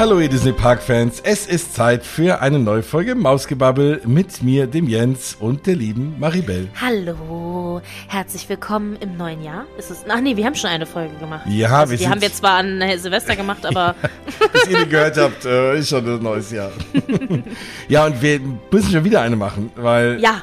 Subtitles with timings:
[0.00, 4.66] Hallo ihr Disney Park Fans, es ist Zeit für eine neue Folge Mausgebabbel mit mir,
[4.66, 6.70] dem Jens und der lieben Maribel.
[6.80, 9.66] Hallo, herzlich willkommen im neuen Jahr.
[9.76, 10.06] Ist es?
[10.08, 11.42] Ach nee, wir haben schon eine Folge gemacht.
[11.46, 13.94] Ja, also, wir die haben wir zwar an Silvester gemacht, aber
[14.54, 16.72] Bis ihr die gehört habt, äh, ist schon ein neues Jahr.
[17.90, 20.40] ja, und wir müssen schon wieder eine machen, weil ja,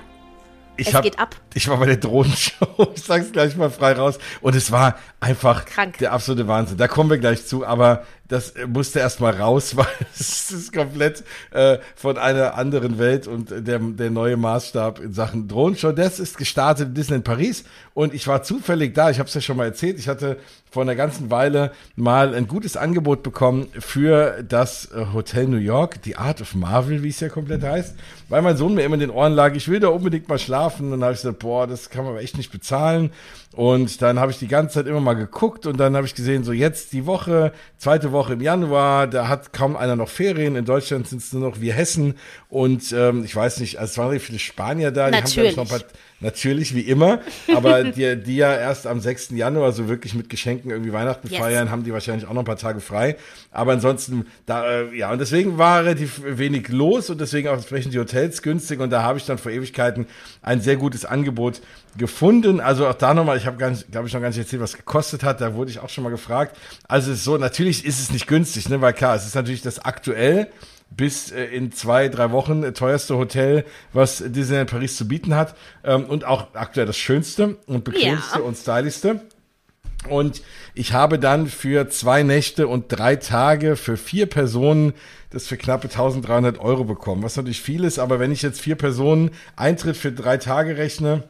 [0.76, 1.36] ich es hab, geht ab.
[1.54, 4.20] Ich war bei der Drohnenshow, ich sag's gleich mal frei raus.
[4.42, 5.98] Und es war einfach Krank.
[5.98, 6.78] der absolute Wahnsinn.
[6.78, 10.74] Da kommen wir gleich zu, aber das äh, musste erst mal raus, weil es ist
[10.74, 15.92] komplett äh, von einer anderen Welt und der, der neue Maßstab in Sachen Drohnenshow.
[15.92, 19.10] Das ist gestartet in Disneyland Paris und ich war zufällig da.
[19.10, 19.98] Ich habe es ja schon mal erzählt.
[19.98, 20.38] Ich hatte
[20.70, 26.02] vor einer ganzen Weile mal ein gutes Angebot bekommen für das äh, Hotel New York,
[26.04, 27.96] die Art of Marvel, wie es ja komplett heißt,
[28.30, 30.86] weil mein Sohn mir immer in den Ohren lag, ich will da unbedingt mal schlafen.
[30.86, 33.14] Und dann habe ich gesagt, boah, das kann man echt nicht bezahlen.
[33.58, 36.44] Und dann habe ich die ganze Zeit immer mal geguckt und dann habe ich gesehen,
[36.44, 40.56] so jetzt die Woche, zweite Woche im Januar, da hat kaum einer noch Ferien.
[40.56, 42.14] In Deutschland sind es nur noch wir Hessen
[42.50, 45.68] und ähm, ich weiß nicht, also es waren viele Spanier da, die haben noch ein
[45.70, 45.80] paar
[46.20, 47.20] Natürlich, wie immer.
[47.56, 49.32] Aber die, die ja erst am 6.
[49.32, 51.40] Januar so wirklich mit Geschenken irgendwie Weihnachten Yes.
[51.40, 53.18] feiern, haben die wahrscheinlich auch noch ein paar Tage frei.
[53.52, 57.94] Aber ansonsten, da, äh, ja, und deswegen war relativ wenig los und deswegen auch entsprechend
[57.94, 58.80] die Hotels günstig.
[58.80, 60.08] Und da habe ich dann vor Ewigkeiten
[60.42, 61.62] ein sehr gutes Angebot
[61.98, 62.60] gefunden.
[62.60, 65.42] Also auch da nochmal, ich habe glaube ich, noch gar nicht erzählt, was gekostet hat.
[65.42, 66.58] Da wurde ich auch schon mal gefragt.
[66.88, 68.82] Also es ist so, natürlich ist es nicht günstig, ne?
[68.82, 70.48] Weil klar, es ist natürlich das aktuell
[70.90, 75.56] bis äh, in zwei, drei Wochen äh, teuerste Hotel, was Disneyland Paris zu bieten hat.
[75.84, 78.46] Ähm, und auch aktuell das schönste und bequemste Ja.
[78.46, 79.22] und stylischste.
[80.10, 80.42] Und
[80.74, 84.94] ich habe dann für zwei Nächte und drei Tage für vier Personen
[85.32, 88.76] das für knappe 1300 Euro bekommen, was natürlich viel ist, aber wenn ich jetzt vier
[88.76, 91.24] Personen Eintritt für drei Tage rechne.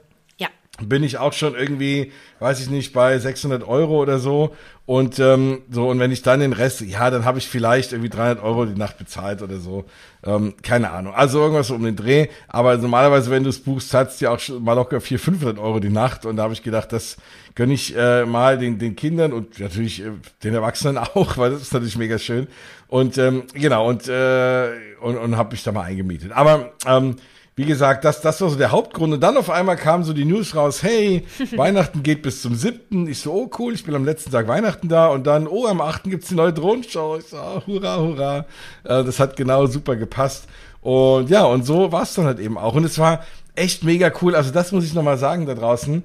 [0.81, 4.55] Bin ich auch schon irgendwie, weiß ich nicht, bei 600 Euro oder so.
[4.85, 8.09] Und ähm, so und wenn ich dann den Rest, ja, dann habe ich vielleicht irgendwie
[8.09, 9.85] 300 Euro die Nacht bezahlt oder so.
[10.23, 11.13] Ähm, keine Ahnung.
[11.13, 12.27] Also irgendwas um den Dreh.
[12.47, 15.59] Aber normalerweise, wenn du es buchst, zahlst du ja auch schon mal locker 400, 500
[15.59, 16.25] Euro die Nacht.
[16.25, 17.17] Und da habe ich gedacht, das
[17.55, 20.11] gönne ich äh, mal den, den Kindern und natürlich äh,
[20.43, 22.47] den Erwachsenen auch, weil das ist natürlich mega schön.
[22.87, 24.69] Und ähm, genau, und, äh,
[25.01, 26.31] und, und habe mich da mal eingemietet.
[26.31, 27.17] Aber ähm,
[27.57, 29.15] wie gesagt, das, das war so der Hauptgrund.
[29.15, 31.25] Und dann auf einmal kam so die News raus, hey,
[31.55, 33.07] Weihnachten geht bis zum 7.
[33.07, 35.07] Ich so, oh cool, ich bin am letzten Tag Weihnachten da.
[35.07, 36.03] Und dann, oh, am 8.
[36.03, 37.17] gibt's die neue Drohnenshow.
[37.17, 38.37] Ich so, ah, hurra, hurra.
[38.83, 40.45] Äh, das hat genau super gepasst.
[40.81, 42.75] Und ja, und so war's dann halt eben auch.
[42.75, 43.25] Und es war
[43.55, 44.35] echt mega cool.
[44.35, 46.03] Also das muss ich nochmal sagen da draußen.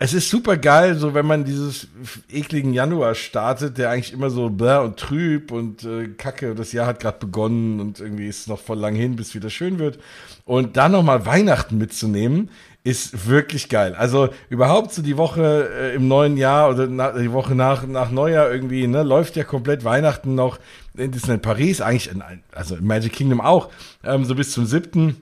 [0.00, 1.88] Es ist super geil, so wenn man dieses
[2.30, 6.86] ekligen Januar startet, der eigentlich immer so bläh und trüb und äh, kacke, das Jahr
[6.86, 9.98] hat gerade begonnen und irgendwie ist es noch voll lang hin, bis wieder schön wird.
[10.44, 12.48] Und dann nochmal Weihnachten mitzunehmen,
[12.84, 13.96] ist wirklich geil.
[13.96, 18.12] Also überhaupt so die Woche äh, im neuen Jahr oder na, die Woche nach, nach
[18.12, 20.60] Neujahr irgendwie, ne, läuft ja komplett Weihnachten noch
[20.94, 22.22] in Disneyland Paris, eigentlich in,
[22.52, 23.68] also in Magic Kingdom auch,
[24.04, 25.16] ähm, so bis zum siebten.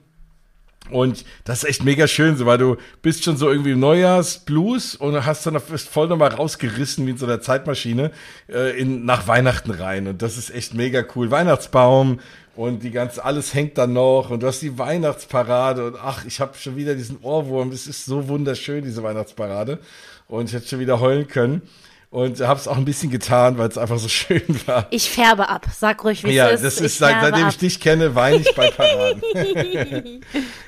[0.89, 4.95] Und das ist echt mega schön, so, weil du bist schon so irgendwie im Neujahrsblues
[4.95, 8.11] und hast dann bist voll nochmal rausgerissen wie in so einer Zeitmaschine
[8.49, 10.07] äh, in, nach Weihnachten rein.
[10.07, 11.31] Und das ist echt mega cool.
[11.31, 12.19] Weihnachtsbaum
[12.55, 16.39] und die ganze, alles hängt dann noch und du hast die Weihnachtsparade und ach, ich
[16.39, 17.71] habe schon wieder diesen Ohrwurm.
[17.71, 19.79] Es ist so wunderschön, diese Weihnachtsparade.
[20.27, 21.61] Und ich hätte schon wieder heulen können.
[22.09, 24.87] Und habe es auch ein bisschen getan, weil es einfach so schön war.
[24.91, 25.65] Ich färbe ab.
[25.77, 26.63] Sag ruhig, wie Ja, es ist.
[26.63, 27.49] das ich ist, seit, seitdem ab.
[27.51, 29.21] ich dich kenne, weine ich bei Paraden.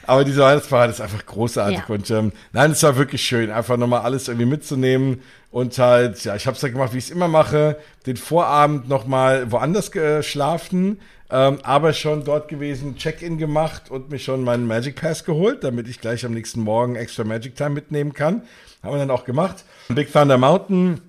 [0.06, 1.80] Aber diese Weihnachtsparade ist einfach großartig.
[1.80, 1.86] Ja.
[1.88, 5.22] Und ähm, nein, es war wirklich schön, einfach nochmal alles irgendwie mitzunehmen.
[5.52, 8.88] Und halt, ja, ich habe es ja gemacht, wie ich es immer mache, den Vorabend
[8.90, 11.00] nochmal woanders geschlafen,
[11.32, 15.88] ähm, aber schon dort gewesen, Check-in gemacht und mir schon meinen Magic Pass geholt, damit
[15.88, 18.44] ich gleich am nächsten Morgen extra Magic Time mitnehmen kann.
[18.84, 19.64] Haben wir dann auch gemacht.
[19.90, 21.02] Big Thunder Mountain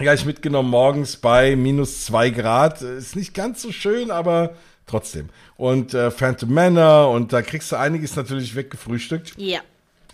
[0.00, 2.82] gleich mitgenommen morgens bei minus zwei Grad.
[2.82, 4.54] Ist nicht ganz so schön, aber
[4.86, 5.28] trotzdem.
[5.56, 9.34] Und äh, Phantom Manor und da kriegst du einiges natürlich weggefrühstückt.
[9.36, 9.60] Ja.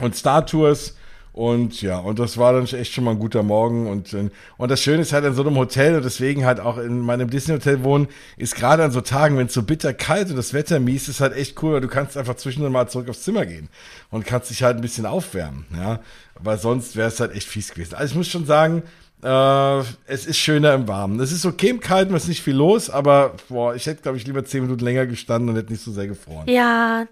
[0.01, 0.97] Und Star Tours.
[1.33, 3.89] Und ja, und das war dann echt schon mal ein guter Morgen.
[3.89, 6.79] Und, äh, und das Schöne ist halt an so einem Hotel und deswegen halt auch
[6.79, 10.37] in meinem Disney-Hotel wohnen, ist gerade an so Tagen, wenn es so bitter kalt und
[10.37, 13.23] das Wetter mies ist, halt echt cool, weil du kannst einfach zwischendurch mal zurück aufs
[13.23, 13.69] Zimmer gehen
[14.11, 15.67] und kannst dich halt ein bisschen aufwärmen.
[15.77, 16.01] Ja,
[16.37, 17.97] aber sonst wäre es halt echt fies gewesen.
[17.97, 18.83] Also ich muss schon sagen,
[19.23, 21.21] äh, es ist schöner im Warmen.
[21.21, 24.19] Es ist okay im Kalten, es ist nicht viel los, aber boah, ich hätte, glaube
[24.19, 26.49] ich, lieber zehn Minuten länger gestanden und hätte nicht so sehr gefroren.
[26.49, 27.07] Ja,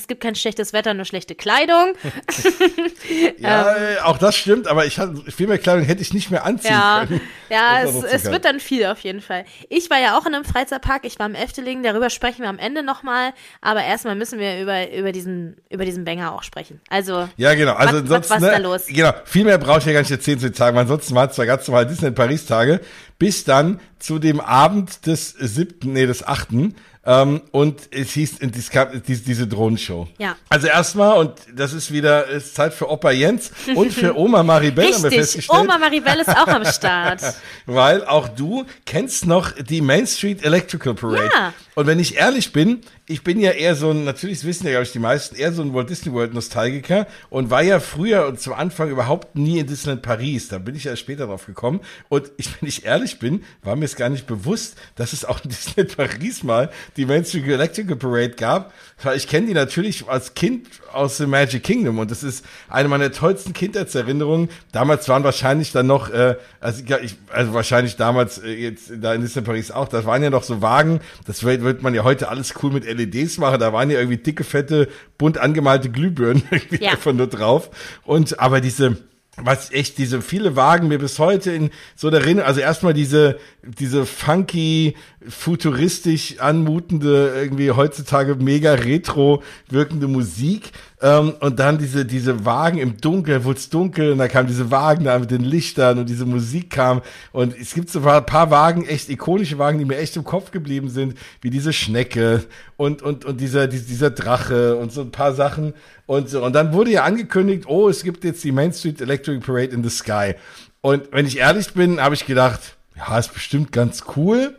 [0.00, 1.94] es gibt kein schlechtes Wetter, nur schlechte Kleidung.
[3.38, 6.44] Ja, äh, auch das stimmt, aber ich hatte viel mehr Kleidung hätte ich nicht mehr
[6.44, 7.20] anziehen Ja, können.
[7.48, 9.44] ja es, es wird dann viel auf jeden Fall.
[9.68, 12.58] Ich war ja auch in einem Freizeitpark, ich war im Efteling, darüber sprechen wir am
[12.58, 16.80] Ende nochmal, aber erstmal müssen wir über, über, diesen, über diesen Banger auch sprechen.
[16.90, 17.74] Also, Ja, genau.
[17.74, 18.86] Also Was- ansonsten, was- was ne, ist da los?
[18.86, 21.30] Genau, viel mehr brauche ich ja gar nicht erzählen zu den Tagen, weil ansonsten waren
[21.30, 22.80] es zwar ganz normal Disneyland Paris Tage,
[23.18, 26.74] bis dann zu dem Abend des siebten, nee, des achten.
[27.04, 30.06] Ähm, und es hieß es gab diese, diese Drohnenshow.
[30.18, 30.36] Ja.
[30.50, 34.84] Also erstmal, und das ist wieder ist Zeit für Opa Jens und für Oma Maribel
[34.84, 35.48] Richtig.
[35.48, 37.22] Oma Maribel ist auch am Start.
[37.66, 41.30] Weil auch du kennst noch die Main Street Electrical Parade.
[41.32, 41.54] Ja.
[41.74, 44.84] Und wenn ich ehrlich bin, ich bin ja eher so ein, natürlich wissen ja, glaube
[44.84, 48.40] ich, die meisten, eher so ein Walt Disney World Nostalgiker und war ja früher und
[48.40, 50.46] zum Anfang überhaupt nie in Disneyland Paris.
[50.46, 51.80] Da bin ich ja später drauf gekommen.
[52.08, 55.42] Und ich, wenn ich ehrlich bin, war mir es gar nicht bewusst, dass es auch
[55.42, 58.72] in Disneyland Paris mal die Main Street Electrical Parade gab.
[59.02, 62.88] Weil ich kenne die natürlich als Kind aus The Magic Kingdom und das ist eine
[62.88, 64.50] meiner tollsten Kindheitserinnerungen.
[64.72, 69.22] Damals waren wahrscheinlich dann noch, äh, also, ich, also wahrscheinlich damals äh, jetzt da in
[69.22, 72.28] Disneyland Paris auch, das waren ja noch so Wagen, das wird, wird man ja heute
[72.28, 74.88] alles cool mit LEDs machen, da waren ja irgendwie dicke, fette,
[75.18, 76.92] bunt angemalte Glühbirnen irgendwie Ja.
[76.92, 77.70] einfach nur drauf.
[78.04, 78.96] Und aber diese
[79.42, 83.38] was echt diese viele Wagen mir bis heute in so der Erinnerung, also erstmal diese
[83.62, 84.96] diese funky
[85.28, 90.72] futuristisch anmutende irgendwie heutzutage mega retro wirkende Musik.
[91.02, 94.70] Ähm, und dann diese diese Wagen im Dunkeln, wurde es dunkel und da kamen diese
[94.70, 97.02] Wagen da mit den Lichtern und diese Musik kam.
[97.32, 100.50] Und es gibt so ein paar Wagen, echt ikonische Wagen, die mir echt im Kopf
[100.50, 102.44] geblieben sind, wie diese Schnecke
[102.76, 105.74] und und und dieser, dieser Drache und so ein paar Sachen.
[106.06, 106.44] Und so.
[106.44, 109.84] Und dann wurde ja angekündigt, oh, es gibt jetzt die Main Street Electric Parade in
[109.84, 110.34] the Sky.
[110.80, 114.54] Und wenn ich ehrlich bin, habe ich gedacht, ja, ist bestimmt ganz cool.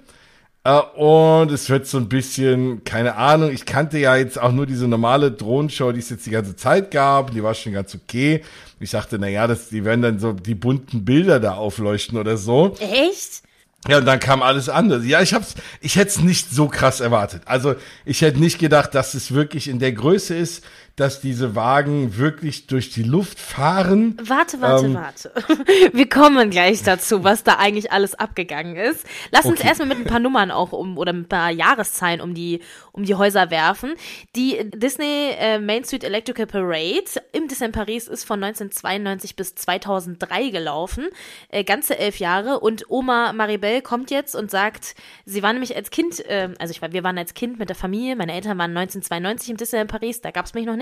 [0.63, 4.65] Äh, und es wird so ein bisschen, keine Ahnung, ich kannte ja jetzt auch nur
[4.65, 8.43] diese normale Drohnenshow, die es jetzt die ganze Zeit gab, die war schon ganz okay.
[8.79, 12.37] Ich dachte, na ja, das, die werden dann so die bunten Bilder da aufleuchten oder
[12.37, 12.75] so.
[12.79, 13.43] Echt?
[13.87, 15.05] Ja, und dann kam alles anders.
[15.05, 17.41] Ja, ich hab's, ich hätte es nicht so krass erwartet.
[17.45, 17.75] Also,
[18.05, 20.63] ich hätte nicht gedacht, dass es wirklich in der Größe ist,
[20.95, 24.17] dass diese Wagen wirklich durch die Luft fahren.
[24.23, 24.93] Warte, warte, Ähm.
[24.95, 25.31] warte.
[25.93, 29.05] Wir kommen gleich dazu, was da eigentlich alles abgegangen ist.
[29.31, 29.67] Lass uns Okay.
[29.69, 32.59] erstmal mit ein paar Nummern auch um oder mit ein paar Jahreszahlen um die
[32.93, 33.93] um die Häuser werfen.
[34.35, 40.49] Die Disney äh, Main Street Electrical Parade im Disneyland Paris ist von 1992 bis 2003
[40.49, 41.07] gelaufen,
[41.49, 42.59] äh, ganze elf Jahre.
[42.59, 44.95] Und Oma Maribel kommt jetzt und sagt,
[45.25, 48.15] sie war nämlich als Kind, äh, also ich wir waren als Kind mit der Familie,
[48.17, 50.80] meine Eltern waren 1992 im Disneyland Paris, da gab es mich noch nicht,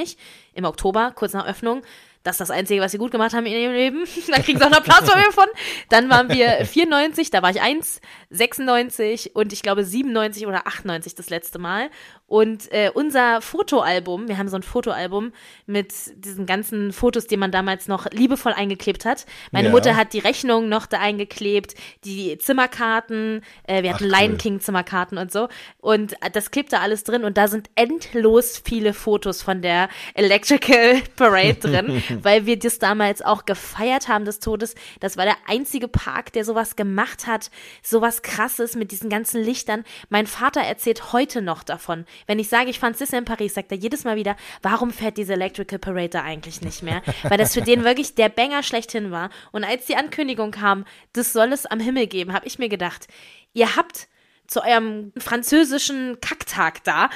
[0.53, 1.83] im Oktober, kurz nach Öffnung.
[2.23, 4.03] Das ist das Einzige, was sie gut gemacht haben in ihrem Leben.
[4.27, 5.47] da kriegen sie auch noch Applaus von mir von.
[5.89, 11.15] Dann waren wir 94, da war ich 1, 96 und ich glaube 97 oder 98
[11.15, 11.89] das letzte Mal.
[12.27, 15.31] Und äh, unser Fotoalbum, wir haben so ein Fotoalbum
[15.65, 19.25] mit diesen ganzen Fotos, die man damals noch liebevoll eingeklebt hat.
[19.51, 19.71] Meine Ja.
[19.73, 21.73] Mutter hat die Rechnung noch da eingeklebt,
[22.05, 24.25] die Zimmerkarten, äh, wir hatten Ach, cool.
[24.27, 25.47] Lion King Zimmerkarten und so.
[25.79, 29.89] Und äh, das klebt da alles drin und da sind endlos viele Fotos von der
[30.13, 34.75] Electrical Parade drin, weil wir das damals auch gefeiert haben des Todes.
[34.99, 37.51] Das war der einzige Park, der sowas gemacht hat,
[37.81, 39.83] sowas krasses mit diesen ganzen Lichtern.
[40.09, 42.05] Mein Vater erzählt heute noch davon.
[42.27, 45.17] Wenn ich sage, ich fand Disney in Paris, sagt er jedes Mal wieder, warum fährt
[45.17, 47.01] diese Electrical Parade da eigentlich nicht mehr?
[47.23, 49.29] Weil das für den wirklich der Banger schlechthin war.
[49.51, 53.07] Und als die Ankündigung kam, das soll es am Himmel geben, habe ich mir gedacht,
[53.53, 54.07] ihr habt
[54.49, 57.09] zu eurem französischen Kacktag da,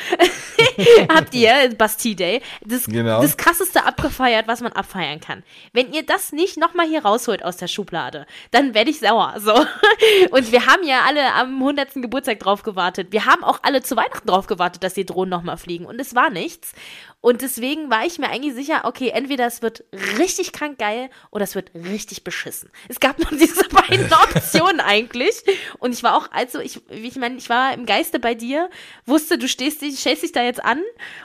[1.14, 3.22] habt ihr, Bastille Day, das, Genau.
[3.22, 5.44] das krasseste abgefeiert, was man abfeiern kann.
[5.74, 9.36] Wenn ihr das nicht nochmal hier rausholt aus der Schublade, dann werde ich sauer.
[9.40, 9.54] So.
[10.32, 11.96] Und wir haben ja alle am 100.
[11.96, 13.08] Geburtstag drauf gewartet.
[13.12, 15.86] Wir haben auch alle zu Weihnachten drauf gewartet, dass die Drohnen nochmal fliegen.
[15.86, 16.74] Und es war nichts.
[17.24, 19.86] Und deswegen war ich mir eigentlich sicher, okay, entweder es wird
[20.20, 22.70] richtig krank geil oder es wird richtig beschissen.
[22.90, 25.42] Es gab nur diese beiden Optionen eigentlich.
[25.80, 28.70] Und ich war auch, also ich, wie ich meine, ich war im Geiste bei dir,
[29.06, 30.82] wusste, du stehst dich, stellst dich da jetzt an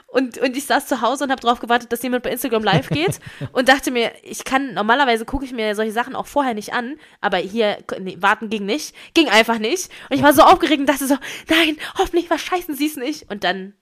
[0.07, 2.87] und, und ich saß zu Hause und habe drauf gewartet, dass jemand bei Instagram live
[2.87, 3.19] geht
[3.51, 6.95] und dachte mir, ich kann, normalerweise gucke ich mir solche Sachen auch vorher nicht an,
[7.19, 9.91] aber hier, nee, warten ging nicht, ging einfach nicht.
[10.09, 11.17] Und ich war so aufgeregt und dachte so,
[11.49, 13.29] nein, hoffentlich verscheißen sie es nicht.
[13.29, 13.73] Und dann,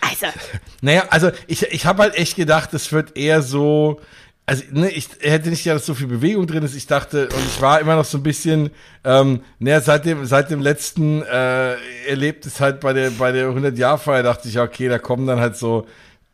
[0.00, 0.26] also,
[0.80, 4.00] Naja, also ich, ich habe halt echt gedacht, es wird eher so,
[4.46, 6.74] also ne, ich hätte nicht gedacht, dass so viel Bewegung drin ist.
[6.74, 8.70] Ich dachte, und ich war immer noch so ein bisschen,
[9.04, 11.74] ähm, naja, seit dem, seit dem letzten äh,
[12.08, 15.56] Erlebnis halt bei der, bei der 100-Jahr-Feier dachte ich, ja, okay, da kommen dann halt
[15.56, 15.86] so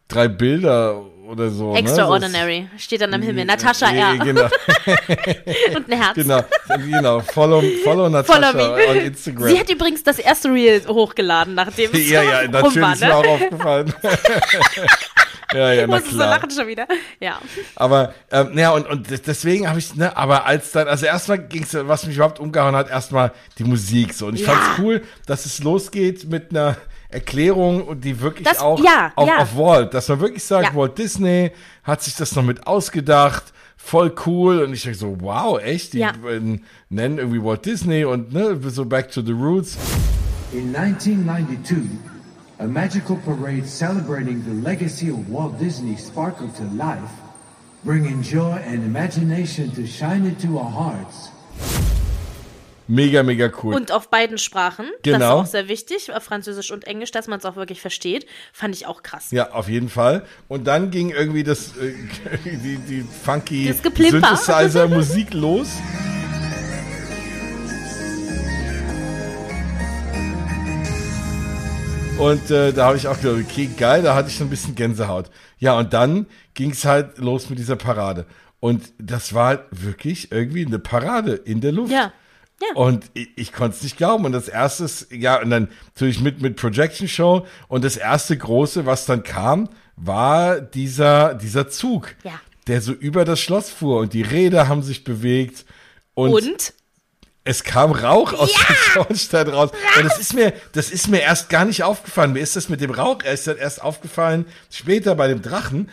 [0.09, 1.75] drei Bilder oder so.
[1.75, 3.45] extraordinary, steht dann am Himmel.
[3.45, 3.99] Natascha Ne?
[4.01, 4.17] R.
[4.19, 4.43] Genau,
[5.77, 6.15] und ein Herz.
[6.15, 6.43] genau,
[6.79, 7.21] genau.
[7.21, 8.99] Follow, follow Natascha Follow on me.
[9.05, 9.49] Instagram.
[9.49, 13.01] Sie hat übrigens das erste Reel hochgeladen, nachdem es ja, ja, rum natürlich war, ist
[13.01, 13.15] mir ne?
[13.17, 13.95] auch aufgefallen.
[15.55, 16.31] ja, ja, Ich na musste so klar.
[16.31, 16.87] lachen schon wieder.
[17.21, 17.39] Ja.
[17.77, 21.39] Aber ähm, ja und und des- deswegen habe ich ne, aber als dann also erstmal
[21.39, 24.53] ging's was mich überhaupt umgehauen hat, erstmal die Musik so und ich Ja.
[24.53, 26.77] fand's cool, dass es losgeht mit einer
[27.11, 29.39] Erklärung und die wirklich Das- auch ja, auf, ja.
[29.39, 30.75] auf Walt, dass man wirklich sagt, Ja.
[30.75, 34.63] Walt Disney hat sich das noch mit ausgedacht voll cool.
[34.63, 35.95] Und ich denke so, wow, echt?
[35.95, 36.13] Die Ja.
[36.91, 39.79] nennen irgendwie Walt Disney und ne, so Back to the Roots.
[40.53, 41.77] In 1992,
[42.59, 47.13] a magical parade celebrating the legacy of Walt Disney sparkled to life,
[47.85, 51.31] bringing joy and imagination to shine into our hearts.
[52.89, 53.75] Mega, mega cool.
[53.75, 54.87] Und auf beiden Sprachen.
[54.87, 55.41] Das ist Genau.
[55.41, 58.25] auch sehr wichtig, auf Französisch und Englisch, dass man es auch wirklich versteht.
[58.53, 59.31] Fand ich auch krass.
[59.31, 60.25] Ja, auf jeden Fall.
[60.49, 61.93] Und dann ging irgendwie das, äh,
[62.45, 63.71] die, die funky.
[63.73, 65.69] Synthesizer-Musik los.
[72.19, 74.75] Und äh, da habe ich auch gedacht, okay, geil, da hatte ich schon ein bisschen
[74.75, 75.31] Gänsehaut.
[75.59, 78.27] Ja, und dann ging es halt los mit dieser Parade.
[78.61, 81.93] Und das war halt wirklich irgendwie eine Parade in der Luft.
[81.93, 82.13] Ja.
[82.61, 82.75] Ja.
[82.75, 84.25] Und ich, ich konnte es nicht glauben.
[84.25, 87.47] Und das erste ja, und dann natürlich mit, mit Projection Show.
[87.69, 92.41] Und das erste große, was dann kam, war dieser, dieser Zug, Ja.
[92.67, 95.65] der so über das Schloss fuhr und die Räder haben sich bewegt.
[96.15, 96.73] Und, Und?
[97.45, 99.71] es kam Rauch aus dem Schornstein raus.
[99.97, 102.33] Und das ist mir, das ist mir erst gar nicht aufgefallen.
[102.33, 105.91] Mir ist das mit dem Rauch erst, erst aufgefallen, später bei dem Drachen.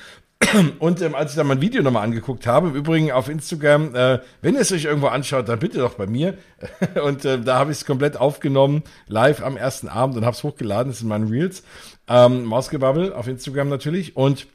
[0.80, 4.20] Und ähm, als ich dann mein Video nochmal angeguckt habe, im Übrigen auf Instagram, äh,
[4.42, 6.38] wenn ihr es euch irgendwo anschaut, dann bitte doch bei mir.
[7.04, 10.44] Und äh, da habe ich es komplett aufgenommen, live am ersten Abend und habe es
[10.44, 11.64] hochgeladen, das sind meine Reels.
[12.08, 14.16] Ähm, Mausgebabbel auf Instagram natürlich.
[14.16, 14.48] Und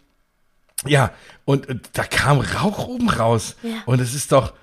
[0.86, 1.12] ja,
[1.44, 3.56] und, und da kam Rauch oben raus.
[3.62, 3.70] Ja.
[3.86, 4.54] Und es ist doch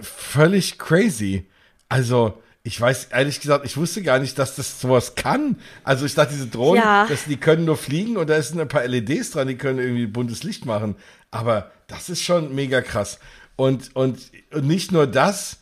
[0.00, 1.46] völlig crazy.
[1.88, 5.56] Also, ich weiß ehrlich gesagt, ich wusste gar nicht, dass das sowas kann.
[5.84, 7.06] Also ich dachte, diese Drohnen, Ja.
[7.06, 10.06] das, die können nur fliegen und da sind ein paar LEDs dran, die können irgendwie
[10.06, 10.96] buntes Licht machen.
[11.30, 13.18] Aber das ist schon mega krass.
[13.56, 14.18] Und, und,
[14.50, 15.58] und nicht nur das,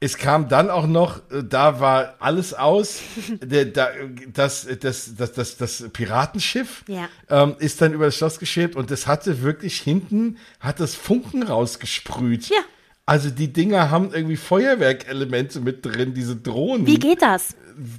[0.00, 3.00] es kam dann auch noch, äh, da war alles aus,
[3.40, 7.08] das, das, das, das, das Piratenschiff Ja.
[7.28, 11.42] ähm, ist dann über das Schloss geschäbt und das hatte wirklich hinten, hat das Funken
[11.42, 12.48] rausgesprüht.
[12.48, 12.60] Ja.
[13.06, 16.86] Also die Dinger haben irgendwie Feuerwerkelemente mit drin, diese Drohnen.
[16.86, 17.54] Wie geht das?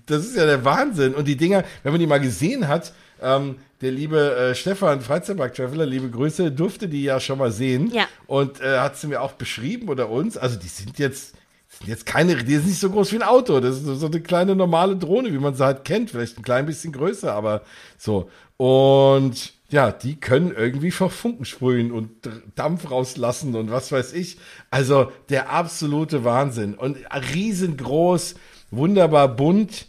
[0.05, 1.13] Das ist ja der Wahnsinn.
[1.15, 5.85] Und die Dinger, wenn man die mal gesehen hat, ähm, der liebe äh, Stefan Freizeitpark-Traveler,
[5.85, 7.89] liebe Grüße, durfte die ja schon mal sehen.
[7.93, 8.05] Ja.
[8.25, 10.35] Und äh, hat sie mir auch beschrieben oder uns.
[10.35, 11.35] Also die sind jetzt,
[11.69, 13.59] sind jetzt keine, die sind nicht so groß wie ein Auto.
[13.61, 16.09] Das ist so- so eine kleine normale Drohne, wie man sie halt kennt.
[16.09, 17.61] Vielleicht ein klein bisschen größer, aber
[17.97, 18.29] so.
[18.57, 22.09] Und ja, die können irgendwie vor Funken sprühen und
[22.55, 24.38] Dampf rauslassen und was weiß ich.
[24.71, 26.74] Also der absolute Wahnsinn.
[26.75, 26.97] Und
[27.33, 28.36] riesengroß,
[28.71, 29.88] wunderbar bunt.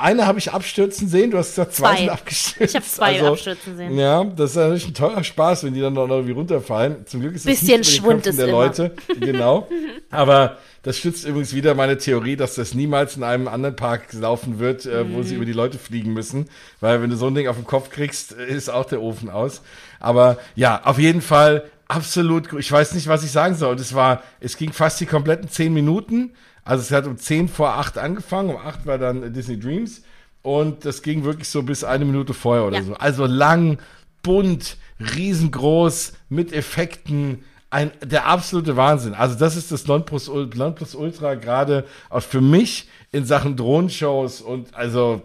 [0.00, 2.60] Eine habe ich abstürzen sehen, du hast gesagt, zwei, sind abgestürzt.
[2.60, 3.98] Also, Ich habe zwei abstürzen sehen.
[3.98, 7.06] Ja, das ist natürlich ein teurer Spaß, wenn die dann noch irgendwie runterfallen.
[7.06, 8.58] Zum Glück ist das Bisschen nicht Schwund ist der immer.
[8.64, 8.94] Leute.
[9.20, 9.66] Genau.
[10.10, 14.58] Aber das stützt übrigens wieder meine Theorie, dass das niemals in einem anderen Park laufen
[14.60, 15.36] wird, äh, wo sie Mhm.
[15.36, 16.48] über die Leute fliegen müssen.
[16.80, 19.28] Weil wenn du so ein Ding auf den Kopf kriegst, äh, ist auch der Ofen
[19.30, 19.62] aus.
[19.98, 23.72] Aber ja, auf jeden Fall absolut, ich weiß nicht, was ich sagen soll.
[23.72, 26.32] Und es war, es ging fast die kompletten zehn Minuten.
[26.64, 30.02] Also es hat um zehn vor acht angefangen, um acht war dann Disney Dreams.
[30.42, 32.82] Und das ging wirklich so bis eine Minute vorher oder Ja.
[32.84, 32.94] so.
[32.94, 33.78] Also lang,
[34.22, 37.44] bunt, riesengroß, mit Effekten.
[37.68, 39.14] Ein, der absolute Wahnsinn.
[39.14, 45.22] Also das ist das Nonplus, Nonplusultra gerade auch für mich in Sachen Drohnenshows und also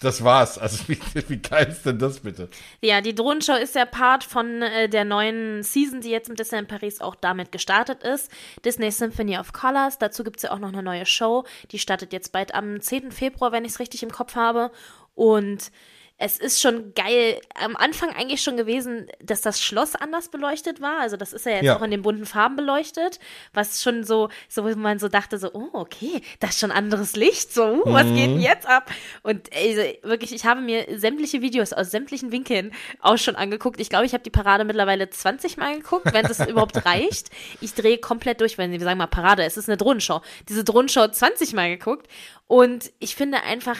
[0.00, 0.58] das war's.
[0.58, 2.48] Also wie, wie geil ist denn das bitte?
[2.80, 6.68] Ja, die Drohnenshow ist ja Part von äh, der neuen Season, die jetzt im Disneyland
[6.68, 8.30] Paris auch damit gestartet ist.
[8.64, 9.98] Disney Symphony of Colors.
[9.98, 11.44] Dazu gibt es ja auch noch eine neue Show.
[11.70, 13.12] Die startet jetzt bald am 10.
[13.12, 14.70] Februar, wenn ich es richtig im Kopf habe.
[15.14, 15.70] Und
[16.16, 21.00] es ist schon geil, am Anfang eigentlich schon gewesen, dass das Schloss anders beleuchtet war.
[21.00, 21.76] Also das ist ja jetzt Ja.
[21.76, 23.18] auch in den bunten Farben beleuchtet,
[23.52, 27.16] was schon so, so wo man so dachte, so, oh, okay, das ist schon anderes
[27.16, 28.92] Licht, so, uh, was geht denn jetzt ab?
[29.24, 33.80] Und also, wirklich, ich habe mir sämtliche Videos aus sämtlichen Winkeln auch schon angeguckt.
[33.80, 37.30] Ich glaube, ich habe die Parade mittlerweile 20 Mal geguckt, wenn das überhaupt reicht.
[37.60, 40.20] Ich drehe komplett durch, wenn wir sagen mal Parade, es ist eine Drohnenshow.
[40.48, 42.06] Diese Drohnenshow 20 Mal geguckt
[42.46, 43.78] und ich finde einfach,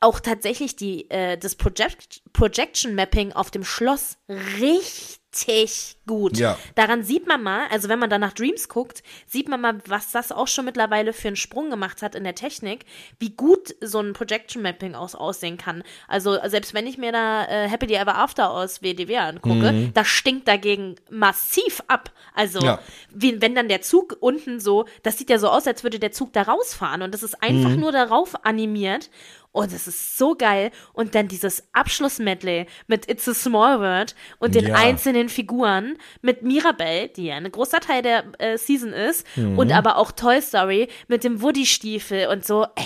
[0.00, 4.16] auch tatsächlich die, äh, das Project Projection Mapping auf dem Schloss
[4.60, 6.38] richtig gut.
[6.38, 6.58] Ja.
[6.74, 10.10] Daran sieht man mal, also wenn man da nach Dreams guckt, sieht man mal, was
[10.10, 12.84] das auch schon mittlerweile für einen Sprung gemacht hat in der Technik,
[13.20, 15.84] wie gut so ein Projection Mapping aus aussehen kann.
[16.08, 20.48] Also selbst wenn ich mir da äh, Happily Ever After aus WDW angucke, das stinkt
[20.48, 22.10] dagegen massiv ab.
[22.34, 22.80] Also Ja.
[23.14, 26.10] wie, wenn dann der Zug unten so, das sieht ja so aus, als würde der
[26.12, 29.10] Zug da rausfahren und das ist einfach nur darauf animiert.
[29.52, 30.70] Und es ist so geil.
[30.92, 34.74] Und dann dieses Abschlussmedley mit It's a Small World und den Ja.
[34.76, 39.96] einzelnen Figuren mit Mirabelle, die ja ein großer Teil der äh, Season ist, und aber
[39.96, 42.64] auch Toy Story mit dem Woody-Stiefel und so.
[42.76, 42.84] Ey,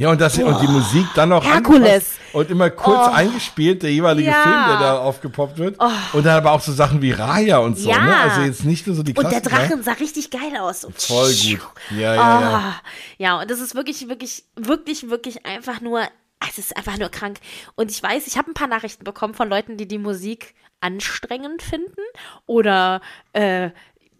[0.00, 2.12] Ja, und, das, und die Musik dann noch Herkules.
[2.32, 3.12] und immer kurz Oh.
[3.12, 4.38] eingespielt, der jeweilige Ja.
[4.38, 4.42] Oh.
[4.42, 5.78] Film, der da aufgepoppt wird.
[6.14, 7.98] Und dann aber auch so Sachen wie Raya und so, Ja.
[8.02, 8.16] ne?
[8.16, 9.68] Also jetzt nicht nur so die Und der Klassiker.
[9.68, 10.80] Drachen sah richtig geil aus.
[10.80, 10.90] So.
[10.96, 11.60] Voll gut.
[11.90, 12.56] Ja, ja, ja.
[12.56, 12.74] Ah,
[13.18, 16.00] ja, und das ist wirklich, wirklich, wirklich, wirklich einfach nur,
[16.48, 17.38] es ist einfach nur krank.
[17.74, 21.60] Und ich weiß, ich habe ein paar Nachrichten bekommen von Leuten, die die Musik anstrengend
[21.60, 22.00] finden
[22.46, 23.02] oder
[23.34, 23.68] äh,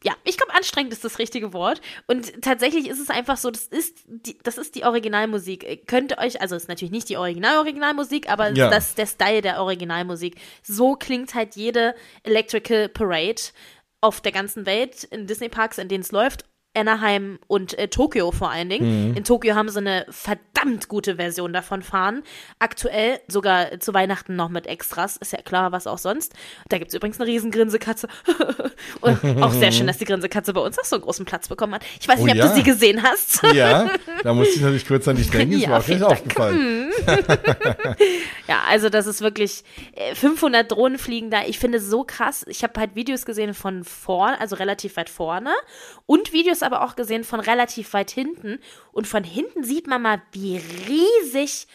[0.02, 1.80] ja, ich glaube, anstrengend ist das richtige Wort.
[2.07, 5.62] Und tatsächlich ist es einfach so, das ist die, das ist die Originalmusik.
[5.64, 8.71] Ihr Könnt euch, also es ist natürlich nicht die Original-Originalmusik, aber Ja.
[8.71, 10.37] das ist der Style der Originalmusik.
[10.62, 13.42] So klingt halt jede Electrical Parade
[14.00, 16.45] auf der ganzen Welt in Disney-Parks, in denen es läuft.
[16.74, 19.16] Anaheim und äh, Tokio vor allen Dingen.
[19.16, 22.22] In Tokio haben sie eine verdammt gute Version davon fahren.
[22.60, 25.16] Aktuell sogar zu Weihnachten noch mit Extras.
[25.16, 26.32] Ist ja klar, was auch sonst.
[26.68, 28.06] Da gibt es übrigens eine riesen Grinsekatze.
[29.00, 31.74] und auch sehr schön, dass die Grinsekatze bei uns auch so einen großen Platz bekommen
[31.74, 31.82] hat.
[32.00, 32.48] Ich weiß Oh nicht, ob ja.
[32.48, 33.42] du sie gesehen hast.
[33.50, 33.90] Ja,
[34.22, 36.92] da musste ich natürlich kurz an dich denken, ist Ja, mir auch aufgefallen.
[38.46, 41.42] Ja, also das ist wirklich äh, 500 Drohnen fliegen da.
[41.46, 42.44] Ich finde es so krass.
[42.48, 45.50] Ich habe halt Videos gesehen von vorne, also relativ weit vorne
[46.06, 48.59] und Videos aber auch gesehen von relativ weit hinten.
[48.93, 51.67] Und von hinten sieht man mal, wie riesig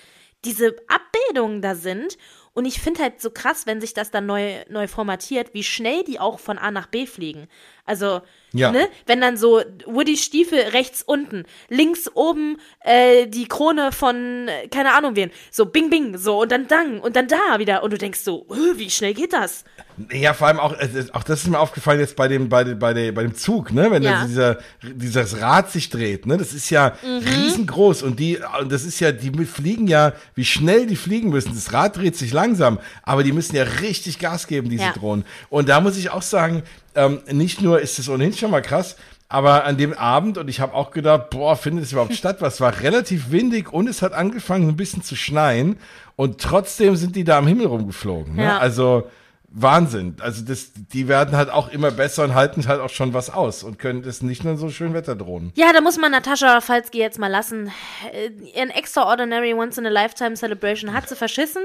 [0.46, 2.18] diese Abbildungen da sind.
[2.54, 6.04] Und ich finde halt so krass, wenn sich das dann neu, neu formatiert, wie schnell
[6.04, 7.48] die auch von A nach B fliegen.
[7.86, 8.72] Also, Ja.
[8.72, 14.68] ne, wenn dann so Woody Stiefel rechts unten, links oben äh, die Krone von, äh,
[14.70, 17.84] keine Ahnung wen, so bing bing, so und dann dang und dann da wieder.
[17.84, 19.65] Und du denkst so, "Äh, wie schnell geht das?
[20.12, 20.74] Ja, vor allem auch,
[21.13, 23.92] auch das ist mir aufgefallen jetzt bei dem, bei, bei, der, bei dem Zug, ne?
[23.92, 24.25] Wenn Ja.
[24.25, 26.38] dieser, dieses Rad sich dreht, ne?
[26.38, 27.20] Das ist ja Mhm.
[27.27, 31.54] riesengroß und die, und das ist ja, die fliegen ja, wie schnell die fliegen müssen.
[31.56, 34.94] Das Rad dreht sich langsam, aber die müssen ja richtig Gas geben, diese Ja.
[34.94, 35.24] Drohnen.
[35.50, 36.63] Und da muss ich auch sagen,
[36.95, 38.95] ähm, nicht nur ist es ohnehin schon mal krass,
[39.27, 42.37] aber an dem Abend, und ich habe auch gedacht, boah, findet es überhaupt statt?
[42.41, 45.77] Was war relativ windig und es hat angefangen, ein bisschen zu schneien.
[46.15, 48.36] Und trotzdem sind die da am Himmel rumgeflogen.
[48.36, 48.43] Ne?
[48.43, 48.58] Ja.
[48.60, 49.10] Also
[49.49, 50.17] Wahnsinn.
[50.19, 53.63] Also das, die werden halt auch immer besser und halten halt auch schon was aus
[53.63, 55.51] und können das nicht nur so schön Wetterdrohnen.
[55.55, 57.71] Ja, da muss man Natascha Falski jetzt mal lassen.
[58.12, 61.63] Äh, Ihren Extraordinary Once in a Lifetime Celebration hat sie verschissen.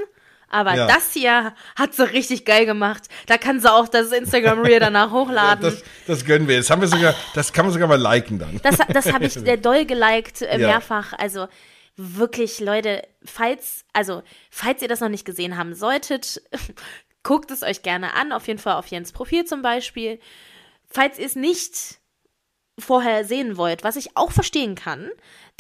[0.51, 0.87] Aber Ja.
[0.87, 3.05] das hier hat sie richtig geil gemacht.
[3.27, 5.63] Da kann sie auch das Instagram Reel danach hochladen.
[5.63, 6.59] Das, das gönnen wir.
[6.59, 8.61] Das haben wir sogar, das kann man sogar mal liken dann.
[8.63, 11.13] Das, das habe ich sehr doll geliked, äh, mehrfach.
[11.17, 11.47] Also
[11.97, 16.43] wirklich, Leute, falls, also, falls ihr das noch nicht gesehen haben solltet,
[17.23, 18.33] guckt es euch gerne an.
[18.33, 20.19] Auf jeden Fall auf Jens Profil zum Beispiel.
[20.89, 22.01] Falls ihr es nicht
[22.79, 25.11] vorher sehen wollt, was ich auch verstehen kann,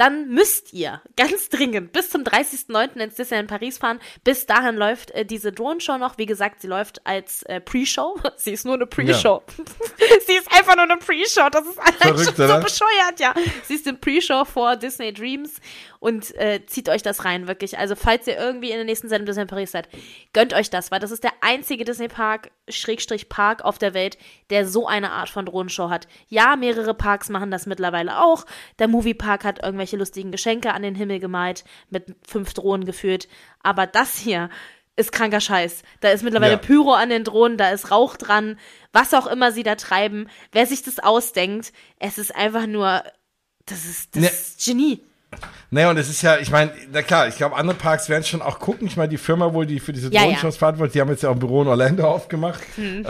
[0.01, 2.99] dann müsst ihr ganz dringend bis zum 30.09.
[3.01, 4.01] ins Disneyland Paris fahren.
[4.25, 6.17] Bis dahin läuft äh, diese Drohnen-Show noch.
[6.17, 8.19] Wie gesagt, sie läuft als äh, Pre-Show.
[8.37, 9.43] Sie ist nur eine Pre-Show.
[10.27, 11.51] sie ist einfach nur eine Pre-Show.
[11.51, 13.35] Das ist allein schon so bescheuert, ja.
[13.65, 15.61] Sie ist eine Pre-Show vor Disney Dreams
[15.99, 17.79] und äh, zieht euch das rein, wirklich.
[17.79, 19.89] Also, falls ihr irgendwie in der nächsten Sendung Disney Paris seid,
[20.33, 24.17] gönnt euch das, weil das ist der einzige Disney-Park, Schrägstrich Park auf der Welt,
[24.49, 26.09] der so eine Art von Drohnenshow hat.
[26.29, 28.47] Ja, mehrere Parks machen das mittlerweile auch.
[28.79, 33.29] Der Moviepark hat irgendwelche lustigen Geschenke an den Himmel gemalt, mit fünf Drohnen geführt.
[33.63, 34.51] Aber das hier
[34.97, 35.83] ist kranker Scheiß.
[36.01, 36.59] Da ist mittlerweile Ja.
[36.59, 38.59] Pyro an den Drohnen, da ist Rauch dran,
[38.93, 40.29] was auch immer sie da treiben.
[40.53, 43.03] Wer sich das ausdenkt, es ist einfach nur,
[43.67, 44.29] das ist, das Ne.
[44.29, 45.05] ist Genie.
[45.73, 48.43] Naja, und es ist ja, ich meine, na klar, ich glaube, andere Parks werden schon
[48.43, 48.89] auch gucken.
[48.89, 51.29] Ich meine, die Firma, wo die für diese Ja, Drohnenshows verantwortlich, die haben jetzt ja
[51.29, 52.61] auch ein Büro in Orlando aufgemacht.
[52.77, 53.05] Ähm,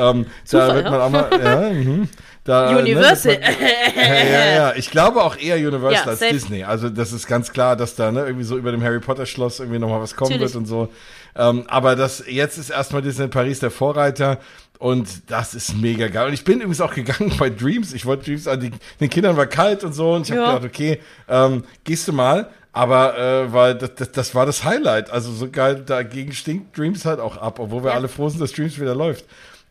[0.50, 0.74] da Hm.
[0.74, 1.00] Wird man ja?
[1.06, 2.08] auch mal, ja, mhm.
[2.44, 3.32] da, Universal.
[3.38, 3.60] Ne, wird
[3.96, 6.32] man, ja, ja, ja, ich glaube auch eher Universal Ja, als safe.
[6.32, 6.64] Disney.
[6.64, 9.58] Also das ist ganz klar, dass da ne, irgendwie so über dem Harry Potter Schloss
[9.60, 10.52] irgendwie nochmal was kommen Natürlich.
[10.52, 10.90] wird und so.
[11.36, 14.38] Ähm, aber das jetzt ist erstmal Disney Paris der Vorreiter.
[14.78, 16.28] Und das ist mega geil.
[16.28, 17.92] Und ich bin übrigens auch gegangen bei Dreams.
[17.92, 20.12] Ich wollte Dreams, also die, den Kindern war kalt und so.
[20.14, 20.54] Und ich habe Ja.
[20.58, 22.48] gedacht, okay, ähm, gehst du mal.
[22.72, 25.10] Aber äh, weil das, das, das war das Highlight.
[25.10, 27.96] Also so geil, dagegen stinkt Dreams halt auch ab, obwohl wir Ja.
[27.96, 29.24] alle froh sind, dass Dreams wieder läuft.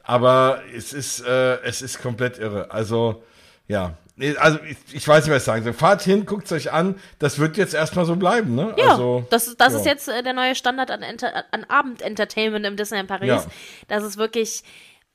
[0.04, 2.72] Aber es ist, äh, es ist komplett irre.
[2.72, 3.24] Also,
[3.67, 3.93] ja.
[4.38, 5.73] Also ich, ich weiß nicht, was ich sagen soll.
[5.73, 6.95] Fahrt hin, guckt es euch an.
[7.19, 8.73] Das wird jetzt erstmal so bleiben, ne?
[8.77, 9.79] Ja, also, das, das ja.
[9.79, 13.27] ist jetzt äh, der neue Standard an, Enter an Abendentertainment im Disneyland Paris.
[13.27, 13.45] Ja.
[13.88, 14.63] Das ist wirklich,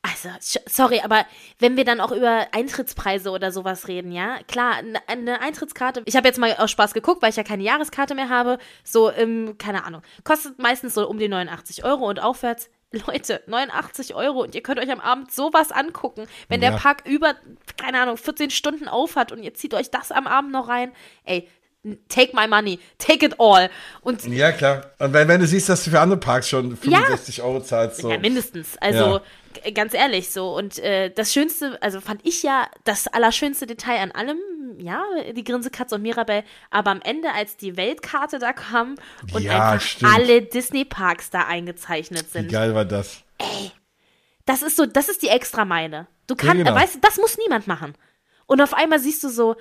[0.04, 0.28] also,
[0.66, 1.24] sorry, aber
[1.58, 4.74] wenn wir dann auch über Eintrittspreise oder sowas reden, ja, klar,
[5.06, 8.28] eine Eintrittskarte, ich habe jetzt mal aus Spaß geguckt, weil ich ja keine Jahreskarte mehr
[8.28, 12.68] habe, so, im, keine Ahnung, kostet meistens so um die 89 Euro und aufwärts.
[13.06, 16.76] Leute, 89 Euro und ihr könnt euch am Abend sowas angucken, wenn der Ja.
[16.78, 17.34] Park über,
[17.76, 20.92] keine Ahnung, 14 Stunden auf hat und ihr zieht euch das am Abend noch rein.
[21.24, 21.48] Ey,
[22.08, 23.68] take my money, take it all.
[24.00, 24.90] Und Ja, klar.
[24.98, 28.10] Und wenn, wenn du siehst, dass du für andere Parks schon 65 Euro zahlst, so.
[28.10, 28.78] ja, mindestens.
[28.78, 29.20] Also
[29.64, 29.70] Ja.
[29.72, 30.56] ganz ehrlich so.
[30.56, 34.38] Und äh, das Schönste, also fand ich ja das allerschönste Detail an allem,
[34.80, 38.96] ja, die Grinsekatze und Mirabelle, aber am Ende, als die Weltkarte da kam
[39.32, 40.12] und Ja, einfach stimmt.
[40.14, 42.52] alle Disney-Parks da eingezeichnet Wie sind.
[42.52, 43.22] geil war das?
[44.46, 46.06] Das ist so, das ist die Extrameile.
[46.26, 46.74] Du kannst, genau.
[46.74, 47.94] weißt du, das muss niemand machen.
[48.46, 49.56] Und auf einmal siehst du so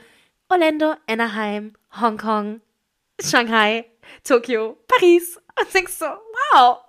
[0.50, 2.62] Orlando, Anaheim, Hongkong,
[3.22, 3.86] Shanghai,
[4.24, 6.80] Tokio, Paris und denkst so, wow,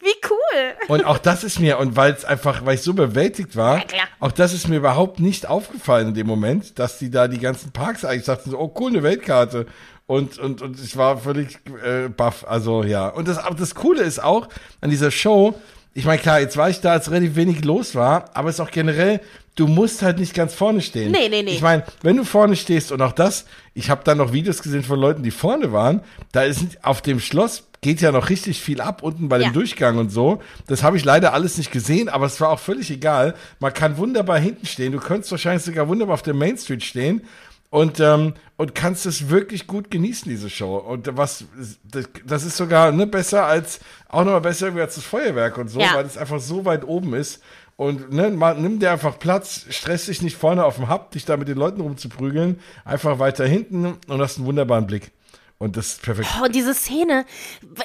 [0.00, 0.74] wie cool.
[0.88, 4.04] Und auch das ist mir, und weil es einfach, weil ich so bewältigt war, Ja,
[4.20, 7.72] auch das ist mir überhaupt nicht aufgefallen in dem Moment, dass die da die ganzen
[7.72, 9.66] Parks eigentlich sagten, so, oh cool, eine Weltkarte.
[10.06, 12.44] Und, und, und ich war völlig äh, baff.
[12.48, 13.08] Also ja.
[13.08, 14.48] Und das, aber das Coole ist auch
[14.80, 15.54] an dieser Show,
[15.94, 18.60] ich meine, klar, jetzt war ich da, als relativ wenig los war, aber es ist
[18.60, 19.20] auch generell,
[19.54, 21.10] du musst halt nicht ganz vorne stehen.
[21.10, 21.52] Nee, nee, nee.
[21.52, 24.82] Ich meine, wenn du vorne stehst und auch das, ich habe da noch Videos gesehen
[24.82, 26.02] von Leuten, die vorne waren,
[26.32, 29.52] da ist auf dem Schloss geht ja noch richtig viel ab unten bei dem Ja.
[29.52, 30.42] Durchgang und so.
[30.66, 33.34] Das habe ich leider alles nicht gesehen, aber es war auch völlig egal.
[33.60, 34.90] Man kann wunderbar hinten stehen.
[34.90, 37.22] Du könntest wahrscheinlich sogar wunderbar auf der Main Street stehen
[37.70, 40.76] und ähm, und kannst es wirklich gut genießen diese Show.
[40.78, 41.44] Und was
[41.84, 45.68] das, das ist sogar ne, besser als auch noch mal besser als das Feuerwerk und
[45.68, 45.94] so, Ja.
[45.94, 47.40] weil es einfach so weit oben ist.
[47.76, 51.24] Und ne, mal, nimm dir einfach Platz, stress dich nicht vorne auf dem Hub, dich
[51.24, 52.58] da mit den Leuten rumzuprügeln.
[52.84, 55.12] Einfach weiter hinten und hast einen wunderbaren Blick.
[55.58, 56.28] Und das ist perfekt.
[56.38, 57.24] Oh, und diese Szene,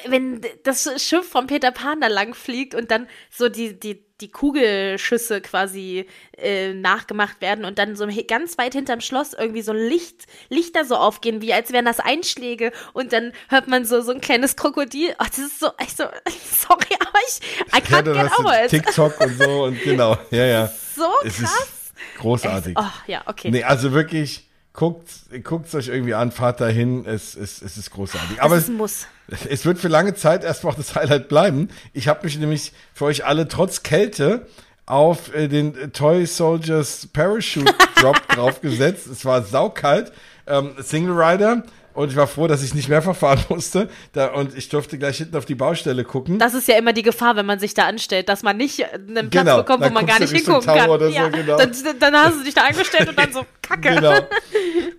[0.06, 4.30] wenn das Schiff von Peter Pan da lang fliegt und dann so die, die, die
[4.30, 6.06] Kugelschüsse quasi
[6.36, 10.96] äh, nachgemacht werden und dann so ganz weit hinterm Schloss irgendwie so Licht, Lichter so
[10.96, 15.14] aufgehen, wie als wären das Einschläge und dann hört man so, so ein kleines Krokodil.
[15.18, 16.04] Oh, das ist so, ich so,
[16.68, 17.40] sorry, aber ich,
[17.74, 18.70] I Ja, can't dann get over it.
[18.70, 20.18] TikTok und so und genau.
[20.30, 20.72] Ja, ja.
[20.94, 21.92] So krass.
[22.18, 22.76] großartig.
[22.78, 23.50] Oh, ja, okay.
[23.50, 25.08] Nee, also wirklich, guckt
[25.44, 28.40] guckt's euch irgendwie an, fahrt dahin, es, es, es ist großartig.
[28.40, 29.06] Aber es, Muss.
[29.48, 31.68] es wird für lange Zeit erstmal auch das Highlight bleiben.
[31.92, 34.46] Ich habe mich nämlich für euch alle trotz Kälte
[34.86, 39.06] auf äh, den Toy Soldiers Parachute Drop draufgesetzt.
[39.06, 40.12] Es war saukalt.
[40.46, 41.64] Ähm, Single Rider.
[41.94, 43.88] Und ich war froh, dass ich nicht mehrfach fahren musste.
[44.12, 46.38] Da, und ich durfte gleich hinten auf die Baustelle gucken.
[46.38, 49.28] Das ist ja immer die Gefahr, wenn man sich da anstellt, dass man nicht einen
[49.30, 50.88] Platz Genau, bekommt, wo man gar nicht hingucken kann.
[50.90, 51.56] Oder so, ja, genau.
[51.58, 53.94] dann, dann hast du dich da angestellt und dann so, kacke.
[53.94, 54.14] genau.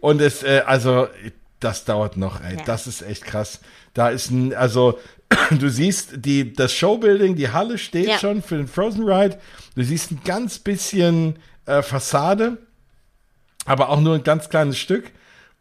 [0.01, 1.07] Und es, äh, also,
[1.59, 2.57] das dauert noch, ey.
[2.57, 2.63] Ja.
[2.65, 3.59] Das ist echt krass.
[3.93, 4.99] Da ist ein, also,
[5.51, 8.17] du siehst, die, das Showbuilding, die Halle steht Ja.
[8.19, 9.39] schon für den Frozen Ride.
[9.75, 12.57] Du siehst ein ganz bisschen äh, Fassade,
[13.65, 15.05] aber auch nur ein ganz kleines Stück.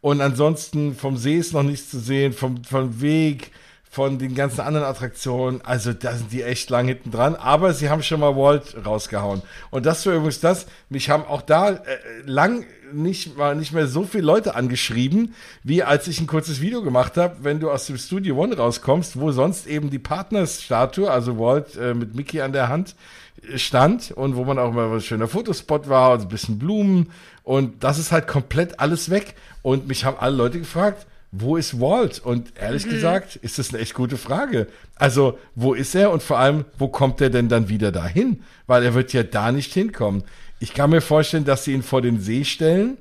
[0.03, 3.51] Und ansonsten vom See ist noch nichts zu sehen, vom, vom Weg,
[3.89, 5.61] von den ganzen anderen Attraktionen.
[5.63, 7.35] Also da sind die echt lang hinten dran.
[7.35, 9.43] Aber sie haben schon mal Walt rausgehauen.
[9.71, 10.65] Und das war übrigens das.
[10.89, 11.79] Mich haben auch da äh,
[12.25, 16.81] lang nicht mal nicht mehr so viele Leute angeschrieben, wie als ich ein kurzes Video
[16.81, 21.39] gemacht habe, wenn du aus dem Studio One rauskommst, wo sonst eben die Partnersstatue, also
[21.39, 22.95] Walt äh, mit Mickey an der Hand,
[23.41, 27.09] äh, stand und wo man auch mal ein schöner Fotospot war und ein bisschen Blumen
[27.43, 31.81] und das ist halt komplett alles weg und mich haben alle Leute gefragt, wo ist
[31.81, 32.19] Walt?
[32.19, 34.67] Und ehrlich gesagt, ist das eine echt gute Frage.
[34.95, 38.43] Also, wo ist er und vor allem, wo kommt er denn dann wieder dahin?
[38.67, 40.23] Weil er wird ja da nicht hinkommen.
[40.59, 42.97] Ich kann mir vorstellen, dass sie ihn vor den See stellen,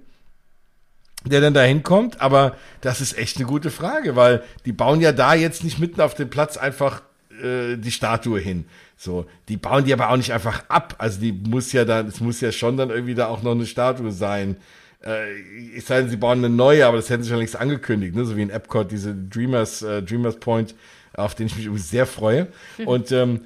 [1.27, 5.13] der dann da hinkommt, aber das ist echt eine gute Frage, weil die bauen ja
[5.13, 7.03] da jetzt nicht mitten auf dem Platz einfach
[7.43, 8.65] äh, die Statue hin.
[9.05, 10.95] So, die bauen die aber auch nicht einfach ab.
[10.99, 13.67] Also die muss ja dann, es muss ja schon dann irgendwie da auch noch eine
[13.67, 14.59] Statue sein.
[15.05, 15.41] Äh,
[15.75, 18.25] ich sage, sie bauen eine neue, aber das hätten sie schon längst angekündigt, ne?
[18.25, 20.77] So wie in Epcot, diese Dreamers, äh, Dreamers Point,
[21.15, 22.47] auf den ich mich übrigens sehr freue.
[22.87, 23.41] Und ähm,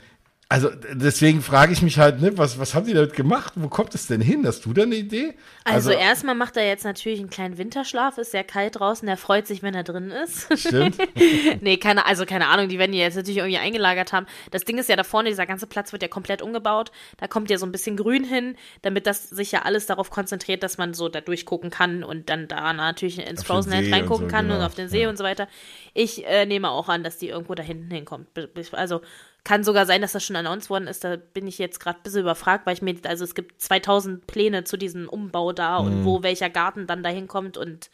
[0.49, 3.55] also deswegen frage ich mich halt, ne, was, was haben die damit gemacht?
[3.57, 4.47] Wo kommt es denn hin?
[4.47, 5.35] Hast du da eine Idee?
[5.65, 9.49] Also, erstmal macht er jetzt natürlich einen kleinen Winterschlaf, ist sehr kalt draußen, er freut
[9.49, 10.57] sich, wenn er drin ist.
[10.57, 10.99] Stimmt.
[11.61, 14.27] nee, keine, also keine Ahnung, die werden die jetzt natürlich irgendwie eingelagert haben.
[14.53, 16.93] Das Ding ist ja da vorne, dieser ganze Platz wird ja komplett umgebaut.
[17.17, 20.63] Da kommt ja so ein bisschen Grün hin, damit das sich ja alles darauf konzentriert,
[20.63, 23.83] dass man so da durchgucken kann und dann da natürlich ins Auf den Frozen Land
[23.83, 24.61] See und reingucken so, kann genau.
[24.61, 25.49] und auf den See und so weiter.
[25.93, 28.29] Ich äh, nehme auch an, dass die irgendwo da hinten hinkommt.
[28.71, 29.01] Also
[29.47, 31.05] kann sogar sein, dass das schon announced worden ist.
[31.05, 34.27] Da bin ich jetzt gerade ein bisschen überfragt, weil ich mir, also es gibt 2000
[34.27, 35.87] Pläne zu diesem Umbau da Mhm.
[35.87, 37.89] und wo welcher Garten dann dahin kommt und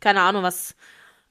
[0.00, 0.76] keine Ahnung was.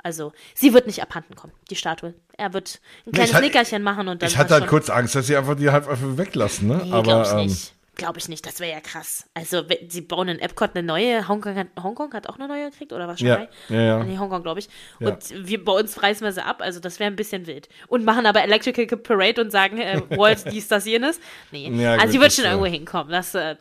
[0.01, 2.13] Also, sie wird nicht abhanden kommen, die Statue.
[2.37, 4.29] Er wird ein kleines hatte- Nickerchen machen und dann.
[4.29, 6.81] Ich hatte halt kurz Angst, dass sie einfach die halt einfach weglassen, ne?
[6.85, 7.73] Nee, Aber glaube ich ähm, nicht.
[7.99, 9.29] Glaube ich nicht, das wäre ja krass.
[9.33, 11.27] Also, sie bauen in Epcot eine neue.
[11.27, 13.19] Hongkong hat, Hongkong hat auch eine neue gekriegt, oder was?
[13.19, 14.03] Ja, ja, ja.
[14.03, 14.69] Nee, Hongkong, glaube ich.
[14.99, 15.09] Ja.
[15.09, 17.69] Und wir, bei uns reißen wir sie ab, also das wäre ein bisschen wild.
[17.87, 21.19] Und machen aber Electrical Parade und sagen, äh, Walt, dies, das, jenes.
[21.51, 21.69] Nee.
[21.69, 23.11] Ja, also, sie wird schon irgendwo hinkommen.
[23.11, 23.55] Das, äh,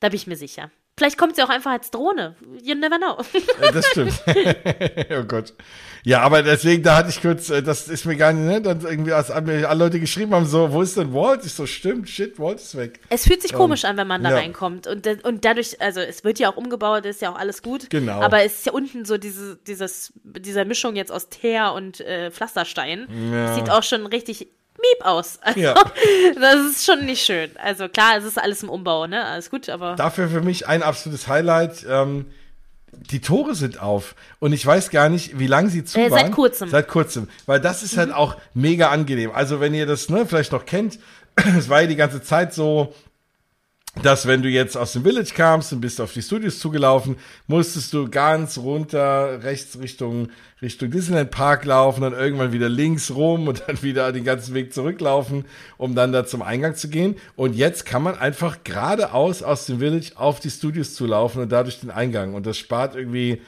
[0.00, 0.70] da bin ich mir sicher.
[0.98, 2.36] Vielleicht kommt sie auch einfach als Drohne.
[2.62, 3.18] You never know.
[3.72, 4.14] Das stimmt.
[5.10, 5.52] oh Gott.
[6.04, 8.80] Ja, aber deswegen, da hatte ich kurz, äh, das ist mir gar nicht, ne, dann
[8.80, 11.44] irgendwie, als alle Leute geschrieben haben, so, wo ist denn Walt?
[11.44, 13.00] Ich so, stimmt, shit, Walt ist weg.
[13.10, 14.36] Es fühlt sich komisch an, wenn man da ja.
[14.36, 14.86] reinkommt.
[14.86, 17.90] Und, und dadurch, also es wird ja auch umgebaut, ist ja auch alles gut.
[17.90, 18.20] Genau.
[18.22, 22.30] Aber es ist ja unten so diese, dieses, dieser Mischung jetzt aus Teer und äh,
[22.30, 23.06] Pflasterstein.
[23.32, 23.54] Ja.
[23.54, 24.48] Sieht auch schon richtig
[24.80, 25.38] miep aus.
[25.42, 25.74] Also, Ja.
[26.40, 27.50] das ist schon nicht schön.
[27.62, 29.24] Also klar, es ist alles im Umbau, ne?
[29.24, 29.94] Alles gut, aber.
[29.96, 31.84] Dafür für mich ein absolutes Highlight.
[31.88, 32.26] Ähm,
[33.10, 36.20] die Tore sind auf und ich weiß gar nicht, wie lange sie zu Äh, waren.
[36.20, 36.68] seit kurzem.
[36.70, 39.30] Seit kurzem, weil das ist halt auch mega angenehm.
[39.32, 40.98] Also wenn ihr das ne, vielleicht noch kennt,
[41.58, 42.94] es war ja die ganze Zeit so,
[44.02, 47.92] dass wenn du jetzt aus dem Village kamst und bist auf die Studios zugelaufen, musstest
[47.92, 50.28] du ganz runter rechts Richtung
[50.62, 54.72] Richtung Disneyland Park laufen, dann irgendwann wieder links rum und dann wieder den ganzen Weg
[54.72, 55.44] zurücklaufen,
[55.76, 57.16] um dann da zum Eingang zu gehen.
[57.36, 61.80] Und jetzt kann man einfach geradeaus aus dem Village auf die Studios zulaufen und dadurch
[61.80, 62.32] den Eingang.
[62.32, 63.42] Und das spart irgendwie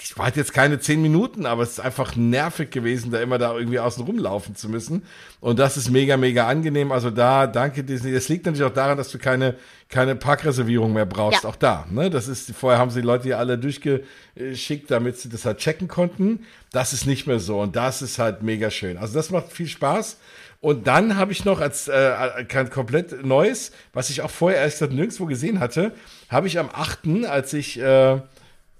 [0.00, 3.56] ich warte jetzt keine zehn Minuten, aber es ist einfach nervig gewesen, da immer da
[3.56, 5.02] irgendwie außen rumlaufen zu müssen.
[5.40, 6.92] Und das ist mega, mega angenehm.
[6.92, 8.12] Also da, danke Disney.
[8.12, 9.56] Das liegt natürlich auch daran, dass du keine,
[9.88, 11.44] keine Parkreservierung mehr brauchst.
[11.44, 11.48] Ja.
[11.48, 12.10] Auch da, ne?
[12.10, 15.88] Das ist, vorher haben sie die Leute ja alle durchgeschickt, damit sie das halt checken
[15.88, 16.46] konnten.
[16.70, 17.60] Das ist nicht mehr so.
[17.60, 18.96] Und das ist halt mega schön.
[18.96, 20.18] Also das macht viel Spaß.
[20.60, 24.92] Und dann habe ich noch als äh, kein komplett Neues, was ich auch vorher gesagt
[24.92, 25.92] nirgendwo gesehen hatte,
[26.28, 28.20] habe ich am 8., als ich äh,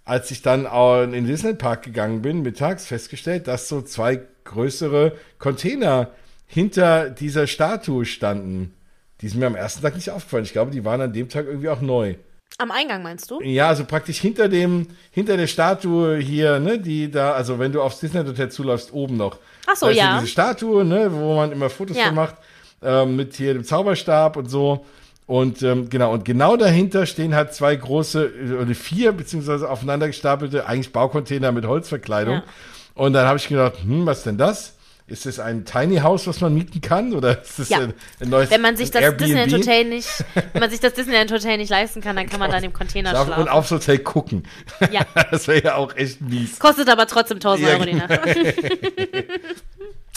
[0.05, 4.21] als ich dann auch in den Disneyland Park gegangen bin, mittags festgestellt, dass so zwei
[4.45, 6.11] größere Container
[6.47, 8.75] hinter dieser Statue standen.
[9.21, 10.45] Die sind mir am ersten Tag nicht aufgefallen.
[10.45, 12.17] Ich glaube, die waren an dem Tag irgendwie auch neu.
[12.59, 13.41] Am Eingang meinst du?
[13.41, 17.81] Ja, also praktisch hinter dem, hinter der Statue hier, ne, die da, also wenn du
[17.81, 19.39] aufs Disneyland Hotel zuläufst, oben noch.
[19.67, 20.15] Ach so, Da ist ja.
[20.19, 22.07] Diese Statue, ne, wo man immer Fotos Ja.
[22.07, 22.35] von macht,
[22.83, 24.85] ähm, mit hier dem Zauberstab und so.
[25.33, 30.07] Und ähm, genau, und genau dahinter stehen halt zwei große, äh, oder vier, beziehungsweise aufeinander
[30.07, 32.35] gestapelte, eigentlich Baucontainer mit Holzverkleidung.
[32.35, 32.43] Ja.
[32.93, 34.75] Und dann habe ich gedacht, hm, was denn das?
[35.07, 37.15] Ist das ein Tiny House, was man mieten kann?
[37.15, 37.79] Oder ist das Ja.
[37.79, 39.21] ein, ein neues Wenn man sich das Airbnb?
[39.25, 40.09] Disneyland Hotel nicht,
[40.53, 42.75] wenn man sich das Disneyland Hotel nicht leisten kann, dann kann man da in dem
[42.75, 44.43] Container Schlafen und aufs Hotel gucken.
[44.91, 45.01] Ja.
[45.31, 46.59] das wäre ja auch echt mies.
[46.59, 48.07] Kostet aber trotzdem 1000 Ja, Euro die genau.
[48.07, 48.27] Nacht.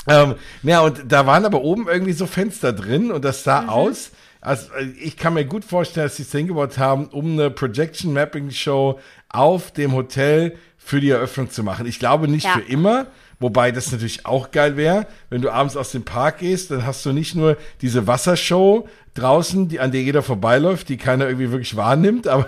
[0.07, 3.43] Ähm, ja, und da waren aber oben irgendwie so Fenster drin und das Mhm.
[3.43, 4.11] sah aus.
[4.45, 8.13] Also äh, ich kann mir gut vorstellen, dass sie es hingebaut haben, um eine Projection
[8.13, 11.87] Mapping Show auf dem Hotel für die Eröffnung zu machen.
[11.87, 12.53] Ich glaube nicht Ja.
[12.53, 13.07] für immer,
[13.39, 17.03] wobei das natürlich auch geil wäre, wenn du abends aus dem Park gehst, dann hast
[17.05, 21.75] du nicht nur diese Wassershow draußen, die, an der jeder vorbeiläuft, die keiner irgendwie wirklich
[21.75, 22.47] wahrnimmt, aber,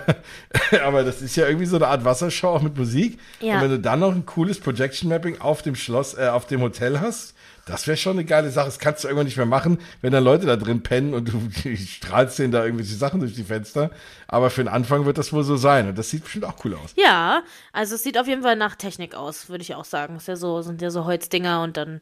[0.84, 3.18] aber das ist ja irgendwie so eine Art Wassershow auch mit Musik.
[3.40, 3.56] Ja.
[3.56, 6.60] Und wenn du dann noch ein cooles Projection Mapping auf dem Schloss, äh, auf dem
[6.60, 7.34] Hotel hast,
[7.68, 8.66] das wäre schon eine geile Sache.
[8.66, 11.40] Das kannst du irgendwann nicht mehr machen, wenn dann Leute da drin pennen und du
[11.76, 13.90] strahlst denen da irgendwelche Sachen durch die Fenster.
[14.26, 15.88] Aber für den Anfang wird das wohl so sein.
[15.88, 16.94] Und das sieht bestimmt auch cool aus.
[16.96, 20.16] Ja, also es sieht auf jeden Fall nach Technik aus, würde ich auch sagen.
[20.16, 22.00] Ist ja so, sind ja so Holzdinger und dann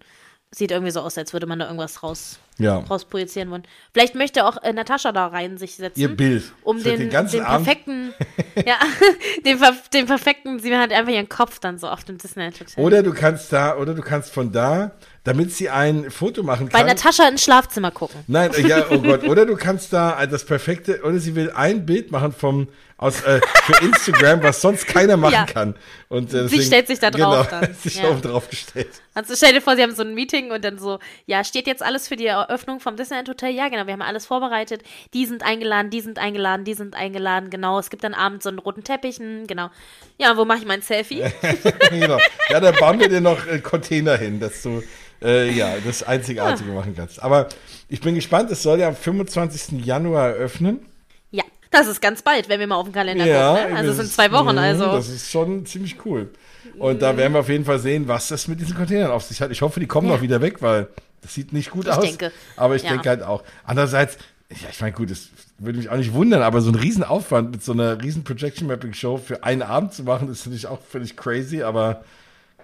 [0.51, 2.79] sieht irgendwie so aus, als würde man da irgendwas raus, Ja.
[2.79, 3.65] raus projizieren wollen.
[3.93, 6.01] Vielleicht möchte auch äh, Natascha da rein sich setzen.
[6.01, 6.45] Ihr Bild.
[6.63, 8.15] Um den, den ganzen den Abend- perfekten,
[8.67, 8.77] ja,
[9.45, 9.59] den,
[9.93, 12.83] den perfekten, sie hat einfach ihren Kopf dann so auf dem Disneyland Hotel.
[12.85, 14.93] Oder du kannst da, oder du kannst von da,
[15.25, 16.87] damit sie ein Foto machen Bei kann.
[16.89, 18.21] Natascha ins Schlafzimmer gucken.
[18.27, 19.25] Nein, äh, ja, oh Gott.
[19.29, 23.21] Oder du kannst da äh, das perfekte, oder sie will ein Bild machen vom aus
[23.25, 25.45] äh, für Instagram, was sonst keiner machen Ja.
[25.45, 25.75] kann.
[26.09, 27.75] Und äh, Sie deswegen, stellt sich da drauf genau, dann.
[27.75, 28.11] sich Ja.
[28.15, 28.89] drauf gestellt.
[29.15, 31.83] Also stell dir vor, sie haben so ein Meeting und dann so, ja, steht jetzt
[31.83, 33.51] alles für die Eröffnung vom Disneyland Hotel?
[33.55, 34.83] Ja, genau, wir haben alles vorbereitet.
[35.15, 37.79] Die sind eingeladen, die sind eingeladen, die sind eingeladen, genau.
[37.79, 39.71] Es gibt dann abends so einen roten Teppich, hm, genau.
[40.19, 41.23] Ja, wo mache ich mein Selfie?
[41.91, 42.19] genau.
[42.51, 44.83] Ja, da bauen wir dir noch äh, Container hin, dass du
[45.23, 47.23] äh, ja das Einzigartige machen kannst.
[47.23, 47.49] Aber
[47.89, 49.85] ich bin gespannt, es soll ja am 25.
[49.85, 50.87] Januar eröffnen.
[51.31, 53.73] Ja, das ist ganz bald, wenn wir mal auf den Kalender Ja, gucken.
[53.73, 53.79] Ne?
[53.79, 54.85] Also es sind zwei Wochen, mh, also.
[54.93, 56.31] Das ist schon ziemlich cool.
[56.79, 59.41] Und da werden wir auf jeden Fall sehen, was das mit diesen Containern auf sich
[59.41, 59.51] hat.
[59.51, 60.15] Ich hoffe, die kommen Ja.
[60.15, 60.89] noch wieder weg, weil
[61.23, 62.05] das sieht nicht gut Ich aus.
[62.05, 62.33] denke.
[62.57, 62.91] Aber ich Ja.
[62.91, 63.43] denke halt auch.
[63.65, 64.17] Andererseits,
[64.51, 67.65] ja, ich meine, gut, das würde mich auch nicht wundern, aber so ein Riesenaufwand mit
[67.65, 71.17] so einer riesen Projection Mapping Show für einen Abend zu machen, ist natürlich auch völlig
[71.17, 72.05] crazy, aber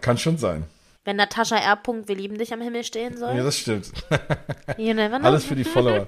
[0.00, 0.64] kann schon sein.
[1.04, 1.76] Wenn Natascha R.
[1.76, 3.36] Punkt, wir lieben dich am Himmel stehen soll.
[3.36, 3.90] Ja, das stimmt.
[5.22, 6.06] Alles für die Follower.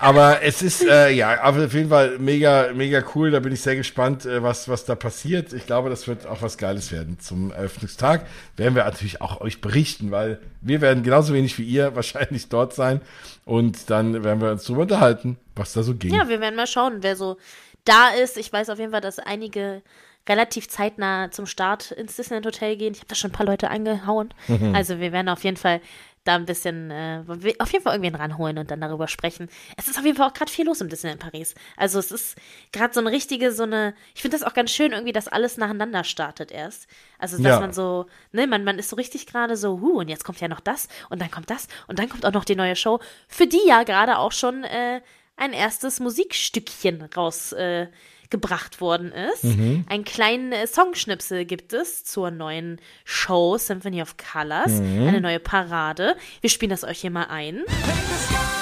[0.00, 3.30] Aber es ist, äh, ja, auf jeden Fall mega, mega cool.
[3.30, 5.52] Da bin ich sehr gespannt, äh, was, was da passiert.
[5.52, 8.26] Ich glaube, das wird auch was Geiles werden zum Eröffnungstag.
[8.56, 12.74] Werden wir natürlich auch euch berichten, weil wir werden genauso wenig wie ihr wahrscheinlich dort
[12.74, 13.02] sein.
[13.44, 16.14] Und dann werden wir uns darüber unterhalten, was da so ging.
[16.14, 17.36] Ja, wir werden mal schauen, wer so
[17.84, 18.38] da ist.
[18.38, 19.82] Ich weiß auf jeden Fall, dass einige
[20.28, 22.92] relativ zeitnah zum Start ins Disneyland Hotel gehen.
[22.92, 24.32] Ich habe da schon ein paar Leute angehauen.
[24.48, 24.74] Mhm.
[24.74, 25.80] Also wir werden auf jeden Fall
[26.24, 27.22] da ein bisschen, äh,
[27.58, 29.48] auf jeden Fall irgendwen ranholen und dann darüber sprechen.
[29.78, 31.54] Es ist auf jeden Fall auch gerade viel los im Disneyland Paris.
[31.78, 32.36] Also es ist
[32.72, 35.56] gerade so eine richtige, so eine, ich finde das auch ganz schön irgendwie, dass alles
[35.56, 36.88] nacheinander startet erst.
[37.18, 37.60] Also dass Ja.
[37.60, 40.48] man so, ne, man, man ist so richtig gerade so, huh, und jetzt kommt ja
[40.48, 43.46] noch das und dann kommt das und dann kommt auch noch die neue Show, für
[43.46, 45.00] die ja gerade auch schon äh,
[45.36, 47.86] ein erstes Musikstückchen raus äh,
[48.30, 49.44] gebracht worden ist.
[49.44, 56.16] Einen kleinen äh, Songschnipsel gibt es zur neuen Show Symphony of Colors, eine neue Parade.
[56.40, 57.62] Wir spielen das euch hier mal ein.
[57.68, 58.59] Ich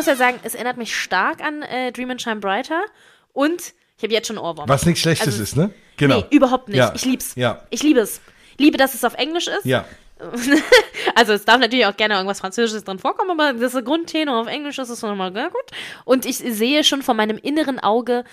[0.00, 2.84] muss ja sagen, es erinnert mich stark an äh, Dream and Shine Brighter
[3.34, 4.66] und ich habe jetzt schon Ohrwurm.
[4.66, 5.74] Was nichts Schlechtes Also, ist, ne?
[5.98, 6.20] Genau.
[6.20, 6.78] Nee, überhaupt nicht.
[6.78, 6.94] Ja.
[6.94, 7.34] Ich lieb's.
[7.34, 7.60] Ja.
[7.68, 8.22] Ich liebe es.
[8.56, 9.66] Liebe, dass es auf Englisch ist.
[9.66, 9.84] Ja.
[11.14, 14.78] Also es darf natürlich auch gerne irgendwas Französisches drin vorkommen, aber das Grundtenor auf Englisch
[14.78, 15.52] ist es nochmal gut.
[16.04, 18.24] Und ich sehe schon vor meinem inneren Auge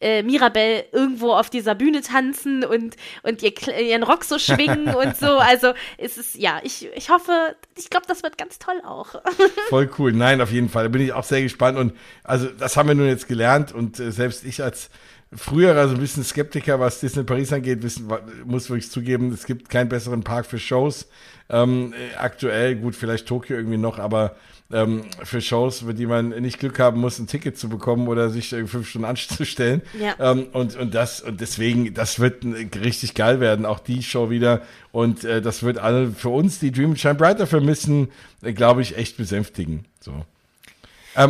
[0.00, 5.16] äh, Mirabelle irgendwo auf dieser Bühne tanzen und, und ihr, ihren Rock so schwingen und
[5.16, 5.38] so.
[5.38, 9.20] Also es ist, ja, ich, ich hoffe, ich glaube, das wird ganz toll auch.
[9.68, 10.12] Voll cool.
[10.12, 10.84] Nein, auf jeden Fall.
[10.84, 11.78] Da bin ich auch sehr gespannt.
[11.78, 13.72] Und also das haben wir nun jetzt gelernt.
[13.72, 14.90] Und äh, selbst ich als
[15.34, 18.08] früherer so ein bisschen Skeptiker, was Disney Paris angeht, wissen,
[18.44, 21.08] muss wirklich zugeben, es gibt keinen besseren Park für Shows.
[21.50, 24.36] Ähm, äh, aktuell, gut, vielleicht Tokio irgendwie noch, aber
[24.70, 28.28] ähm, für Shows, für die man nicht Glück haben muss, ein Ticket zu bekommen oder
[28.28, 29.82] sich äh, fünf Stunden anzustellen.
[29.98, 30.14] Ja.
[30.20, 34.28] Ähm, und, und das, und deswegen, das wird äh, richtig geil werden, auch die Show
[34.30, 34.62] wieder.
[34.92, 38.08] Und äh, das wird alle für uns, die Dream Shine Brighter vermissen,
[38.42, 39.86] äh, glaube ich, echt besänftigen.
[40.00, 40.12] So.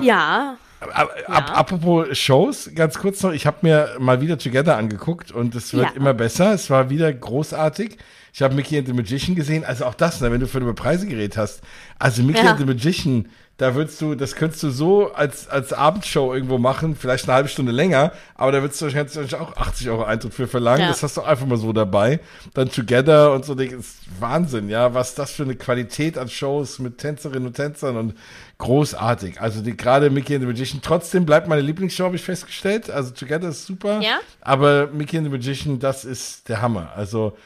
[0.02, 5.32] ja, Ab, ab, apropos Shows, ganz kurz noch, ich habe mir mal wieder Together angeguckt
[5.32, 5.92] und es wird Ja.
[5.96, 6.52] immer besser.
[6.54, 7.98] Es war wieder großartig.
[8.38, 9.64] Ich habe Mickey and the Magician gesehen.
[9.64, 11.60] Also auch das, ne, wenn du für über Preise geredet hast.
[11.98, 12.52] Also Mickey Ja.
[12.52, 16.94] and the Magician, da würdest du, das könntest du so als, als Abendshow irgendwo machen,
[16.94, 20.46] vielleicht eine halbe Stunde länger, aber da würdest du wahrscheinlich auch 80 Euro Eintritt für
[20.46, 20.82] verlangen.
[20.82, 20.88] Ja.
[20.90, 22.20] Das hast du einfach mal so dabei.
[22.54, 26.78] Dann Together und so, das ist Wahnsinn, ja, was das für eine Qualität an Shows
[26.78, 28.14] mit Tänzerinnen und Tänzern und
[28.58, 29.40] großartig.
[29.40, 32.88] Also die gerade Mickey and the Magician, trotzdem bleibt meine Lieblingsshow, habe ich festgestellt.
[32.88, 34.00] Also Together ist super.
[34.00, 34.20] Ja?
[34.40, 36.92] Aber Mickey and the Magician, das ist der Hammer.
[36.94, 37.36] Also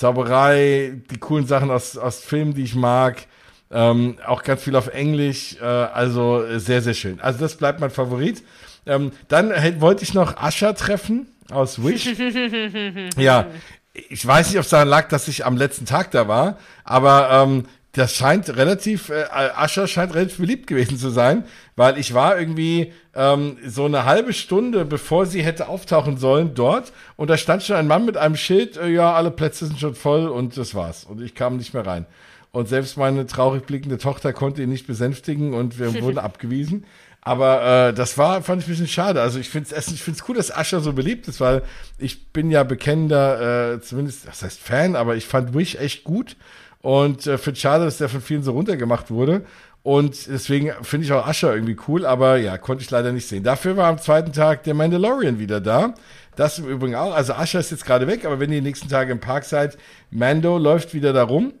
[0.00, 3.26] Zauberei, die coolen Sachen aus, aus Filmen, die ich mag.
[3.70, 5.56] Ähm, auch ganz viel auf Englisch.
[5.60, 7.20] Äh, also sehr, sehr schön.
[7.20, 8.42] Also das bleibt mein Favorit.
[8.86, 12.06] Ähm, dann wollte ich noch Ascha treffen aus Wish.
[13.18, 13.48] ja,
[13.92, 17.28] ich weiß nicht, ob es daran lag, dass ich am letzten Tag da war, aber
[17.30, 22.38] ähm, das scheint relativ, äh, Ascher scheint relativ beliebt gewesen zu sein, weil ich war
[22.38, 27.64] irgendwie ähm, so eine halbe Stunde, bevor sie hätte auftauchen sollen, dort und da stand
[27.64, 30.74] schon ein Mann mit einem Schild, äh, ja, alle Plätze sind schon voll und das
[30.74, 31.04] war's.
[31.04, 32.06] Und ich kam nicht mehr rein.
[32.52, 36.84] Und selbst meine traurig blickende Tochter konnte ihn nicht besänftigen und wir wurden abgewiesen.
[37.22, 39.20] Aber äh, das war, fand ich ein bisschen schade.
[39.20, 41.62] Also ich finde es ich find's cool, dass Ascher so beliebt ist, weil
[41.98, 46.36] ich bin ja bekennender, äh, zumindest, das heißt Fan, aber ich fand Wish echt gut.
[46.82, 49.44] Und äh, finde schade, dass der von vielen so runtergemacht wurde.
[49.82, 53.42] Und deswegen finde ich auch Ascher irgendwie cool, aber ja, konnte ich leider nicht sehen.
[53.42, 55.94] Dafür war am zweiten Tag der Mandalorian wieder da.
[56.36, 57.14] Das im Übrigen auch.
[57.14, 59.78] Also Ascher ist jetzt gerade weg, aber wenn ihr die nächsten Tage im Park seid,
[60.10, 61.52] Mando läuft wieder da rum.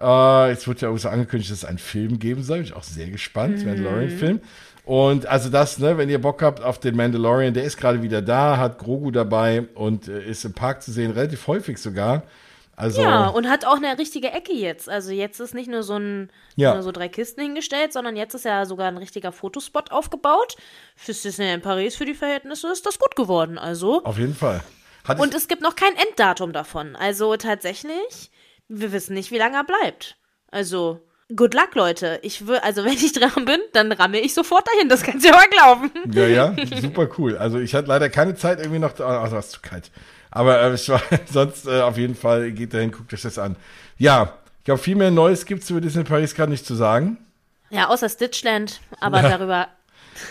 [0.00, 2.58] Äh, jetzt wird ja auch so angekündigt, dass es einen Film geben soll.
[2.58, 4.40] Bin ich auch sehr gespannt, Mandalorian-Film.
[4.84, 8.22] Und also das, ne, wenn ihr Bock habt auf den Mandalorian, der ist gerade wieder
[8.22, 12.22] da, hat Grogu dabei und äh, ist im Park zu sehen, relativ häufig sogar.
[12.76, 14.88] Also Ja, und hat auch eine richtige Ecke jetzt.
[14.88, 16.74] Also jetzt ist nicht nur so ein Ja.
[16.74, 20.56] nur so drei Kisten hingestellt, sondern jetzt ist ja sogar ein richtiger Fotospot aufgebaut.
[20.96, 23.58] Fürs Disney in Paris für die Verhältnisse ist das gut geworden.
[23.58, 24.62] Also auf jeden Fall.
[25.06, 26.96] Hat und es gibt noch kein Enddatum davon.
[26.96, 28.30] Also tatsächlich,
[28.68, 30.16] wir wissen nicht, wie lange er bleibt.
[30.50, 31.00] Also
[31.36, 32.18] good luck, Leute.
[32.22, 34.88] Ich will, also wenn ich dran bin, dann ramme ich sofort dahin.
[34.88, 35.90] Das kannst du ja mal glauben.
[36.12, 37.36] Ja, ja, super cool.
[37.36, 39.90] Also ich hatte leider keine Zeit irgendwie noch, da- also es ist zu kalt.
[40.34, 41.00] Aber äh, es war,
[41.32, 43.56] sonst äh, auf jeden Fall geht dahin, guckt euch das an.
[43.96, 47.16] Ja, ich glaube, viel mehr Neues gibt's über Disney Paris gerade nicht zu sagen.
[47.70, 49.68] Ja, außer Stitchland, aber darüber.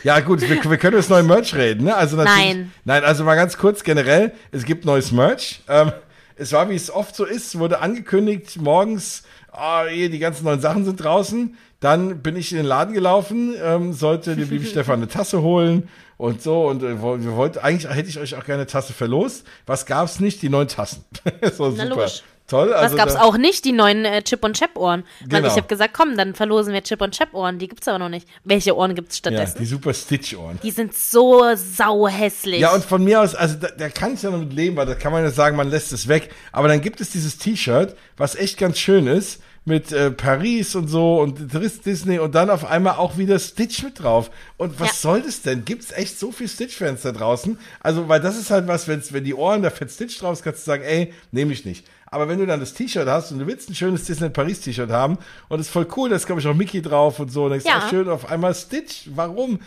[0.04, 1.96] Ja, gut, wir, wir können über das neue Merch reden, ne?
[1.96, 2.72] Also Nein.
[2.86, 5.62] Nein, also mal ganz kurz generell, es gibt neues Merch.
[5.68, 5.92] Ähm,
[6.38, 9.24] es war, wie es oft so ist, wurde angekündigt, morgens,
[9.54, 11.56] ah, hier, die ganzen neuen Sachen sind draußen.
[11.80, 15.90] Dann bin ich in den Laden gelaufen, ähm, sollte dem lieben Stefan eine Tasse holen
[16.18, 16.68] und so.
[16.68, 19.46] Und äh, wir wollten, eigentlich hätte ich euch auch gerne eine Tasse verlost.
[19.66, 20.42] Was gab's nicht?
[20.42, 21.04] Die neuen Tassen.
[21.56, 21.86] so, Na, super.
[21.90, 22.24] logisch.
[22.48, 22.70] Toll.
[22.72, 23.66] Was Also gab's da- auch nicht?
[23.66, 25.04] Die neuen äh, Chip und Chap Ohren.
[25.22, 25.48] Weil Genau.
[25.48, 27.60] ich habe gesagt, komm, dann verlosen wir Chip und Chap Ohren.
[27.60, 28.28] Die gibt's aber noch nicht.
[28.44, 29.58] Welche Ohren gibt's Ja, stattdessen?
[29.60, 30.60] die super Stitch-Ohren.
[30.64, 32.60] die, sind so sauhässlich.
[32.60, 34.96] Ja, und von mir aus, also da, da kann ich ja damit leben, weil da
[34.96, 36.30] kann man ja sagen, man lässt es weg.
[36.52, 40.90] Aber dann gibt es dieses T-Shirt, was echt ganz schön ist, mit äh, Paris und
[40.90, 44.30] so und Dis- Disney und dann auf einmal auch wieder Stitch mit drauf.
[44.58, 44.94] Und was Ja.
[44.96, 45.64] soll das denn?
[45.64, 47.58] Gibt's echt so viel Stitch-Fans da draußen?
[47.80, 50.44] Also, weil das ist halt was, wenn's, wenn die Ohren da fett Stitch drauf ist,
[50.44, 51.86] kannst du sagen, ey, nehme ich nicht.
[52.14, 54.90] Aber wenn du dann das T-Shirt hast und du willst ein schönes Disney Paris T-Shirt
[54.92, 55.18] haben
[55.50, 57.58] und ist voll cool, da ist glaube ich auch Mickey drauf und so, und dann
[57.60, 57.80] ist Ja.
[57.86, 59.10] auch schön auf einmal Stitch.
[59.14, 59.60] Warum?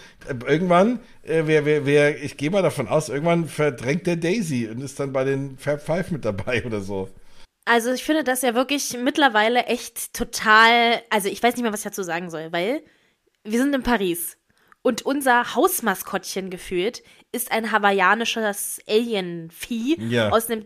[0.47, 4.81] Irgendwann, äh, wer, wer, wer, ich gehe mal davon aus, irgendwann verdrängt der Daisy und
[4.81, 7.09] ist dann bei den Fab Five mit dabei oder so.
[7.65, 11.81] Also ich finde das ja wirklich mittlerweile echt total, also ich weiß nicht mehr, was
[11.81, 12.83] ich dazu sagen soll, weil
[13.43, 14.37] wir sind in Paris
[14.83, 20.31] und unser Hausmaskottchen gefühlt ist ein hawaiianisches Alien-Vieh Ja.
[20.31, 20.65] aus einem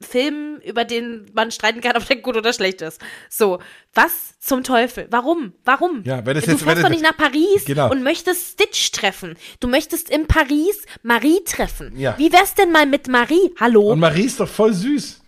[0.00, 3.00] Film, über den man streiten kann, ob der gut oder schlecht ist.
[3.30, 3.58] So,
[3.94, 5.06] was zum Teufel?
[5.10, 5.52] Warum?
[5.64, 6.02] Warum?
[6.04, 7.90] Ja, wenn das du jetzt- fährst doch nicht nach Paris Genau.
[7.90, 9.36] und möchtest Stitch treffen.
[9.60, 11.92] Du möchtest in Paris Marie treffen.
[11.98, 12.14] Ja.
[12.18, 13.52] Wie wär's denn mal mit Marie?
[13.58, 13.92] Hallo?
[13.92, 15.20] Und Marie ist doch voll süß.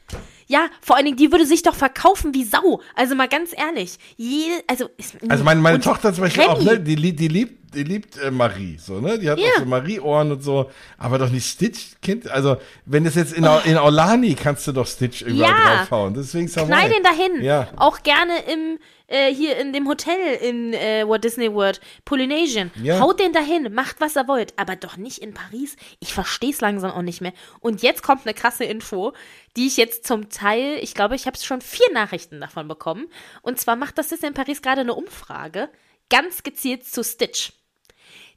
[0.50, 2.80] Ja, vor allen Dingen, die würde sich doch verkaufen wie Sau.
[2.94, 3.98] Also mal ganz ehrlich.
[4.16, 4.88] Jede, also,
[5.28, 6.64] Also meine, meine Tochter zum Beispiel auch, Remy.
[6.64, 6.80] ne?
[6.80, 9.18] Die, liebt- die liebt, die liebt äh, Marie, so, ne?
[9.18, 9.46] Die hat Ja.
[9.56, 12.28] auch so Marie-Ohren und so, aber doch nicht Stitch, Kind.
[12.30, 15.76] Also, wenn das jetzt in, Au- in Aulani kannst du doch Stitch überall Ja.
[15.78, 16.14] draufhauen.
[16.14, 17.42] Deswegen Knall den dahin.
[17.42, 17.68] Ja.
[17.76, 22.70] Auch gerne im, äh, hier in dem Hotel in äh, Walt Disney World, Polynesian.
[22.82, 23.00] Ja.
[23.00, 25.76] Haut den dahin, macht was er wollt, aber doch nicht in Paris.
[26.00, 27.32] Ich verstehe es langsam auch nicht mehr.
[27.60, 29.12] Und jetzt kommt eine krasse Info,
[29.56, 33.06] die ich jetzt zum Teil, ich glaube, ich habe schon vier Nachrichten davon bekommen.
[33.42, 35.68] Und zwar macht das Disney in Paris gerade eine Umfrage,
[36.10, 37.52] ganz gezielt zu Stitch.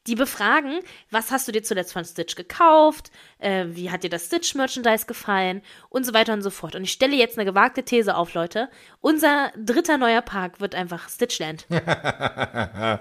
[0.08, 0.80] Die befragen,
[1.12, 5.62] was hast du dir zuletzt von Stitch gekauft, äh, wie hat dir das Stitch-Merchandise gefallen
[5.90, 6.74] und so weiter und so fort.
[6.76, 8.70] Und ich stelle jetzt eine gewagte These auf, Leute.
[9.00, 11.66] Unser dritter neuer Park wird einfach Stitchland.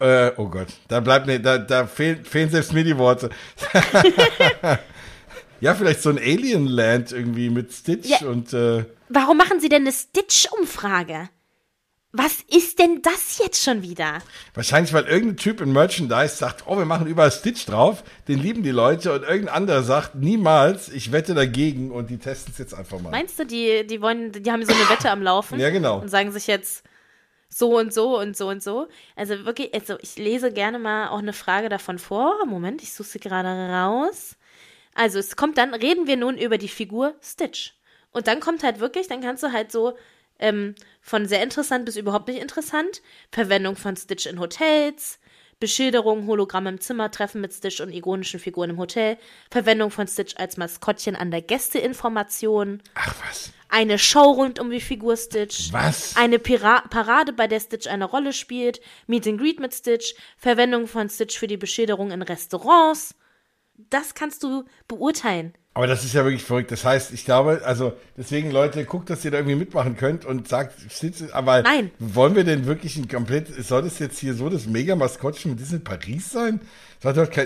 [0.00, 3.30] Äh, oh Gott, da bleibt ne, da, da fehlen, fehlen selbst mir die Worte.
[5.60, 8.28] ja, vielleicht so ein Alien-Land irgendwie mit Stitch Ja.
[8.28, 11.30] und äh, Warum machen sie denn eine Stitch-Umfrage?
[12.12, 14.20] Was ist denn das jetzt schon wieder?
[14.54, 18.62] wahrscheinlich, weil irgendein Typ in Merchandise sagt, oh, wir machen überall Stitch drauf, den lieben
[18.62, 22.72] die Leute und irgendein anderer sagt, niemals, ich wette dagegen und die testen es jetzt
[22.72, 23.10] einfach mal.
[23.10, 25.60] Meinst du, die, die wollen, die haben so eine Wette am Laufen?
[25.60, 26.00] Ja, genau.
[26.00, 26.82] Und sagen sich jetzt
[27.50, 28.88] so und so und so und so.
[29.14, 32.34] Also wirklich, also ich lese gerne mal auch eine Frage davon vor.
[32.46, 34.36] Moment, ich suche sie gerade raus.
[34.94, 37.74] Also es kommt dann, reden wir nun über die Figur Stitch.
[38.10, 39.96] Und dann kommt halt wirklich, dann kannst du halt so
[40.38, 40.74] ähm,
[41.08, 43.02] von sehr interessant bis überhaupt nicht interessant,
[43.32, 45.18] Verwendung von Stitch in Hotels,
[45.60, 49.18] Beschilderung, Hologramm im Zimmer, Treffen mit Stitch und ikonischen Figuren im Hotel,
[49.50, 53.50] Verwendung von Stitch als Maskottchen an der Gästeinformation, Ach was.
[53.68, 56.14] eine Show rund um die Figur Stitch, Was?
[56.16, 60.86] eine Pira Parade, bei der Stitch eine Rolle spielt, Meet and Greet mit Stitch, Verwendung
[60.86, 63.16] von Stitch für die Beschilderung in Restaurants.
[63.90, 65.54] Das kannst du beurteilen.
[65.78, 66.72] Aber das ist ja wirklich verrückt.
[66.72, 70.48] Das heißt, ich glaube, also deswegen, Leute, guckt, dass ihr da irgendwie mitmachen könnt und
[70.48, 71.92] sagt, Stitch, aber Nein.
[72.00, 75.78] wollen wir denn wirklich ein komplett, soll das jetzt hier so das Mega-Maskottchen mit Disney
[75.78, 76.60] Paris sein?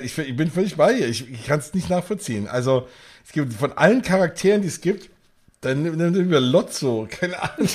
[0.02, 1.08] Ich, ich bin völlig bei ihr.
[1.08, 2.48] Ich, ich kann es nicht nachvollziehen.
[2.48, 2.88] Also,
[3.22, 5.10] es gibt von allen Charakteren, die es gibt,
[5.60, 7.68] dann nimm wir Lotso, keine Ahnung.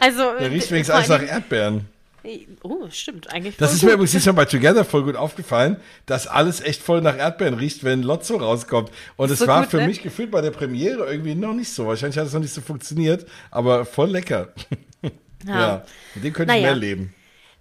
[0.00, 1.88] Also, Der riecht vor wenigstens alles nach Erdbeeren.
[2.62, 3.56] Oh, stimmt, eigentlich.
[3.56, 3.94] Das ist mir gut.
[3.94, 8.02] übrigens diesmal bei Together voll gut aufgefallen, dass alles echt voll nach Erdbeeren riecht, wenn
[8.02, 8.90] Lotso rauskommt.
[9.16, 9.86] Und es So war gut, für ne?
[9.86, 11.86] mich gefühlt bei der Premiere irgendwie noch nicht so.
[11.86, 14.48] Wahrscheinlich hat es noch nicht so funktioniert, aber voll lecker.
[15.46, 15.84] Ja, Ja.
[16.16, 16.72] mit dem könnte ich Naja.
[16.72, 17.14] mehr leben.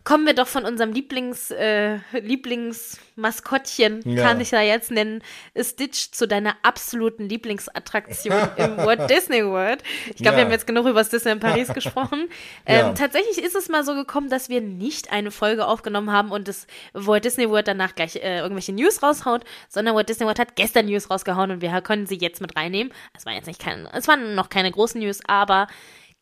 [0.06, 4.24] Kommen wir doch von unserem Lieblings, äh, Lieblingsmaskottchen, Ja.
[4.24, 5.24] kann ich ja jetzt nennen,
[5.60, 9.82] Stitch zu deiner absoluten Lieblingsattraktion im Walt Disney World.
[10.08, 10.38] Ich glaube, Ja.
[10.38, 12.30] wir haben jetzt genug über das Disney in Paris gesprochen.
[12.68, 12.94] Ähm, Ja.
[12.94, 16.68] Tatsächlich ist es mal so gekommen, dass wir nicht eine Folge aufgenommen haben und das
[16.94, 20.86] Walt Disney World danach gleich äh, irgendwelche News raushaut, sondern Walt Disney World hat gestern
[20.86, 22.94] News rausgehauen und wir können sie jetzt mit reinnehmen.
[23.18, 25.68] Es waren jetzt nicht keine, es waren noch keine großen News, aber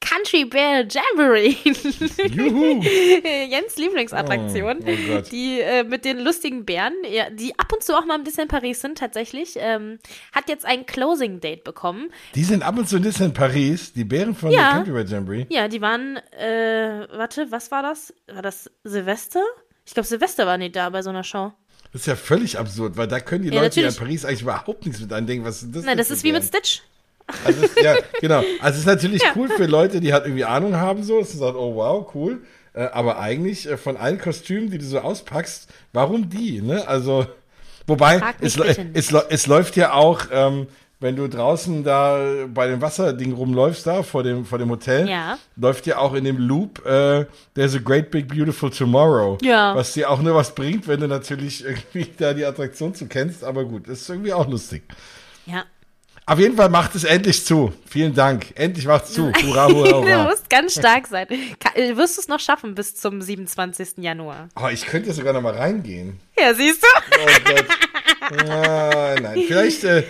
[0.03, 1.55] Country Bear Jamboree.
[2.29, 2.81] Juhu!
[3.49, 7.95] Jens Lieblingsattraktion, Oh, oh die äh, mit den lustigen Bären, ja, die ab und zu
[7.97, 9.99] auch mal ein bisschen in Paris sind tatsächlich, ähm,
[10.33, 12.09] hat jetzt ein Closing Date bekommen.
[12.35, 14.73] Die sind ab und zu in Disneyland Paris, die Bären von Ja.
[14.73, 15.45] Country Road Jamboree.
[15.49, 18.13] Ja, die waren, äh, warte, was war das?
[18.27, 19.41] War das Silvester?
[19.85, 21.53] Ich glaube, Silvester waren die da bei so einer Show.
[21.91, 23.95] Das ist ja völlig absurd, weil da können die Ja, Leute ja in.
[23.95, 25.45] Paris eigentlich überhaupt nichts mit andenken.
[25.45, 25.85] Was ist das?
[25.85, 26.43] Nein, das ist wie mit?
[26.43, 26.81] Stitch.
[27.45, 28.39] Also es, ja, genau.
[28.61, 29.29] Also es ist natürlich Ja.
[29.35, 32.41] cool für Leute, die halt irgendwie Ahnung haben, so, dass sie sagen, oh wow, cool.
[32.73, 36.87] Äh, aber eigentlich äh, von allen Kostümen, die du so auspackst, warum die, ne?
[36.87, 37.25] Also,
[37.87, 38.57] wobei, es,
[38.93, 40.67] es, lä- es läuft ja auch, ähm,
[40.99, 45.37] wenn du draußen da bei dem Wasserding rumläufst, da vor dem, vor dem Hotel, Ja.
[45.57, 49.37] läuft ja auch in dem Loop äh, There's a Great Big Beautiful Tomorrow.
[49.41, 49.75] Ja.
[49.75, 53.43] Was dir auch nur was bringt, wenn du natürlich irgendwie da die Attraktion zu kennst.
[53.43, 54.83] Aber gut, ist irgendwie auch lustig.
[55.45, 55.65] Ja.
[56.25, 57.73] Auf jeden Fall macht es endlich zu.
[57.85, 58.53] Vielen Dank.
[58.55, 59.31] Endlich macht es zu.
[59.43, 60.23] Hurra, hurra, du hurra.
[60.23, 61.27] musst ganz stark sein.
[61.75, 63.97] Äh, Wirst du es noch schaffen bis zum 27.
[63.97, 64.47] Januar?
[64.61, 66.19] Oh, ich könnte sogar noch mal reingehen.
[66.39, 66.87] Ja, siehst du?
[67.19, 67.65] Oh Gott.
[68.49, 70.03] Ah, nein, vielleicht, äh,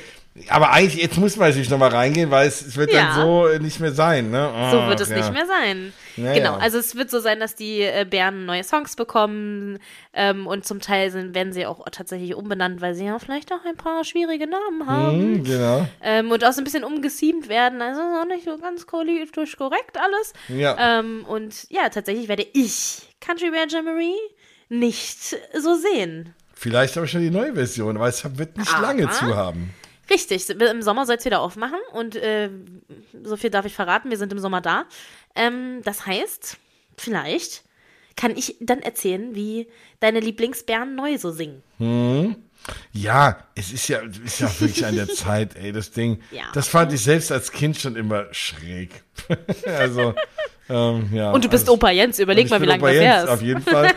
[0.49, 3.03] aber eigentlich, jetzt muss man natürlich noch mal reingehen, weil es, es wird Ja.
[3.03, 4.49] dann so nicht mehr sein, ne?
[4.71, 5.17] So Oh, wird es ja.
[5.17, 5.93] nicht mehr sein.
[6.17, 9.77] Ja, genau, also es wird so sein, dass die äh, Bären neue Songs bekommen
[10.13, 13.63] ähm, und zum Teil sind, werden sie auch tatsächlich umbenannt, weil sie ja vielleicht auch
[13.65, 15.11] ein paar schwierige Namen haben.
[15.21, 15.88] Hm, genau.
[16.01, 17.81] Ähm, und auch so ein bisschen umgeseamt werden.
[17.81, 20.34] Also ist auch nicht so ganz politisch korrekt alles.
[20.49, 20.99] Ja.
[20.99, 24.13] Ähm, und ja, tatsächlich werde ich Country Bear Jamboree
[24.69, 25.19] nicht
[25.59, 26.34] so sehen.
[26.55, 29.73] Vielleicht aber schon die neue Version, weil es wird nicht Aber- lange zu haben.
[30.10, 32.49] Richtig, im Sommer soll es wieder aufmachen und äh,
[33.24, 34.86] so viel darf ich verraten, wir sind im Sommer da.
[35.36, 36.58] Ähm, das heißt,
[36.97, 37.64] vielleicht
[38.16, 39.68] kann ich dann erzählen, wie
[39.99, 41.64] deine Lieblingsbären neu so singen.
[42.91, 46.22] Ja, es ist ja, ist ja wirklich an der Zeit, ey, das Ding.
[46.32, 46.43] Ja.
[46.54, 49.04] Das fand ich selbst als Kind schon immer schräg.
[49.66, 50.14] also,
[50.70, 51.32] ähm, ja.
[51.32, 53.30] Und du bist also, Opa Jens, überleg mal, wie lange Opa das Jens, her ist.
[53.30, 53.91] Auf jeden Fall.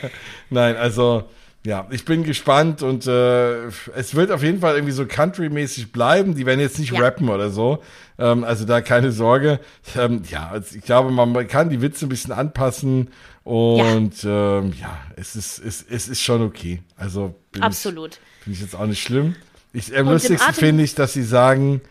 [0.50, 1.28] Nein, also
[1.64, 6.34] ja, ich bin gespannt und äh, es wird auf jeden Fall irgendwie so country-mäßig bleiben.
[6.34, 7.00] Die werden jetzt nicht Ja.
[7.00, 7.82] rappen oder so.
[8.18, 9.60] Ähm, also da keine Sorge.
[9.96, 13.10] Ähm, ja, also ich glaube, man kann die Witze ein bisschen anpassen
[13.44, 16.82] und ja, ähm, ja es, ist, es, es ist schon okay.
[16.96, 18.18] Also Absolut.
[18.42, 19.36] Finde ich jetzt auch nicht schlimm.
[19.72, 21.82] Ich, am Und lustigsten finde ich, dass sie sagen,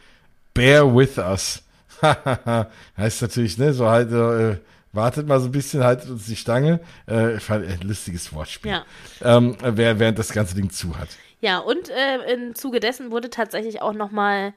[0.54, 1.62] bear with us.
[2.98, 4.58] heißt natürlich, ne, so halt, äh,
[4.92, 6.80] wartet mal so ein bisschen, haltet uns die Stange.
[7.08, 8.72] Äh, ich fand, ein lustiges Wortspiel.
[8.72, 8.86] Ja.
[9.22, 11.10] Ähm, während das ganze Ding zu hat.
[11.42, 14.54] Ja, und äh, im Zuge dessen wurde tatsächlich auch noch mal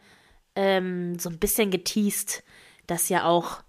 [0.57, 2.43] ähm, so ein bisschen geteased,
[2.87, 3.63] dass ja auch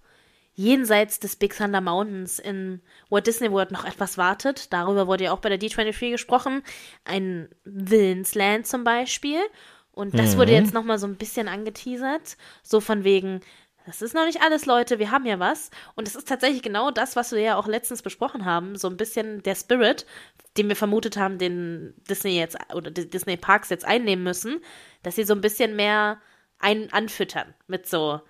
[0.54, 4.72] jenseits des Big Thunder Mountains in Walt Disney World noch etwas wartet.
[4.72, 6.62] Darüber wurde ja auch bei der D23 gesprochen.
[7.04, 9.40] Ein Villains Land zum Beispiel.
[9.92, 12.36] Und das wurde jetzt noch mal so ein bisschen angeteasert.
[12.64, 13.40] So von wegen,
[13.86, 15.70] das ist noch nicht alles, Leute, wir haben ja was.
[15.94, 18.76] Und es ist tatsächlich genau das, was wir ja auch letztens besprochen haben.
[18.76, 20.06] So ein bisschen der Spirit,
[20.56, 24.60] den wir vermutet haben, den Disney jetzt oder Disney Parks jetzt einnehmen müssen,
[25.02, 26.20] dass sie so ein bisschen mehr
[26.58, 28.20] ein anfüttern mit so,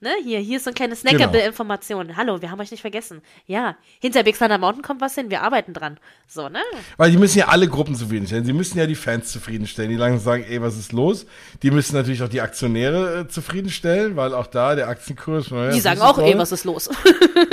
[0.00, 1.16] ne, hier, hier ist so ein kleines Genau.
[1.18, 2.16] Snackable-Information.
[2.16, 3.20] Hallo, wir haben euch nicht vergessen.
[3.46, 5.98] Ja, hinter Big Thunder Mountain kommt was hin, wir arbeiten dran.
[6.26, 6.60] So, ne?
[6.96, 8.44] Weil die müssen ja alle Gruppen zufriedenstellen.
[8.44, 11.26] Sie müssen ja die Fans zufriedenstellen, die langsam sagen, ey, was ist los?
[11.62, 15.50] Die müssen natürlich auch die Aktionäre äh, zufriedenstellen, weil auch da der Aktienkurs.
[15.50, 16.24] naja, Die sagen auch, toll.
[16.24, 16.88] ey, was ist los?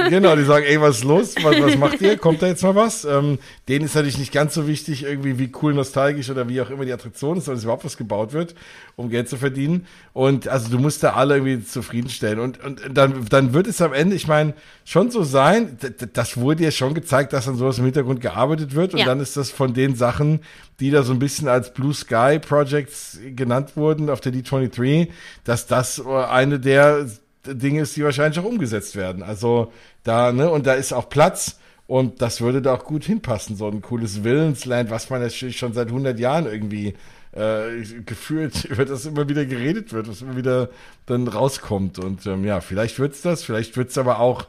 [0.10, 1.36] Genau, die sagen, ey, was ist los?
[1.42, 2.18] Was, was macht ihr?
[2.18, 3.06] Kommt da jetzt mal was?
[3.06, 6.70] Ähm, denen ist natürlich nicht ganz so wichtig, irgendwie wie cool, nostalgisch oder wie auch
[6.70, 8.56] immer die Attraktion ist, sondern dass überhaupt was gebaut wird,
[8.96, 9.88] um Geld zu verdienen.
[10.14, 12.35] Und also du musst da alle irgendwie zufriedenstellen.
[12.40, 15.78] Und, und dann, dann wird es am Ende, ich meine, schon so sein,
[16.14, 18.94] das wurde ja schon gezeigt, dass an sowas im Hintergrund gearbeitet wird.
[18.94, 19.06] Und Ja.
[19.06, 20.40] dann ist das von den Sachen,
[20.80, 25.10] die da so ein bisschen als Blue Sky Projects genannt wurden auf der D23,
[25.44, 27.08] dass das äh, eine der
[27.46, 29.22] Dinge ist, die wahrscheinlich auch umgesetzt werden.
[29.24, 29.72] Also
[30.04, 33.68] da, ne, und da ist auch Platz und das würde da auch gut hinpassen, so
[33.68, 36.96] ein cooles Willensland, was man natürlich schon seit 100 Jahren irgendwie
[37.36, 40.70] äh, gefühlt, über das immer wieder geredet wird, was immer wieder
[41.06, 42.00] dann rauskommt.
[42.00, 44.48] Und ähm, ja, vielleicht wird's das, vielleicht wird's aber auch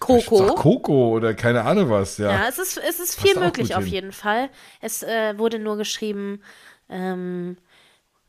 [0.00, 0.54] Coco.
[0.54, 2.30] Coco oder keine Ahnung was, ja.
[2.30, 4.48] Ja, es ist, es ist Passt viel möglich auf jeden Fall.
[4.80, 6.40] Es äh, wurde nur geschrieben,
[6.88, 7.58] ähm,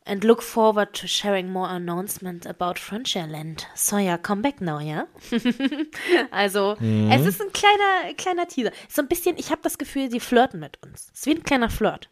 [0.04, 3.64] and look forward to sharing more announcement about Frontierland.
[3.74, 5.06] Sawyer, come back now, ja?
[6.30, 7.10] also, Mhm.
[7.12, 8.70] es ist ein kleiner, kleiner Teaser.
[8.88, 11.10] So ein bisschen, ich habe das Gefühl, sie flirten mit uns.
[11.12, 12.08] Es ist wie ein kleiner Flirt.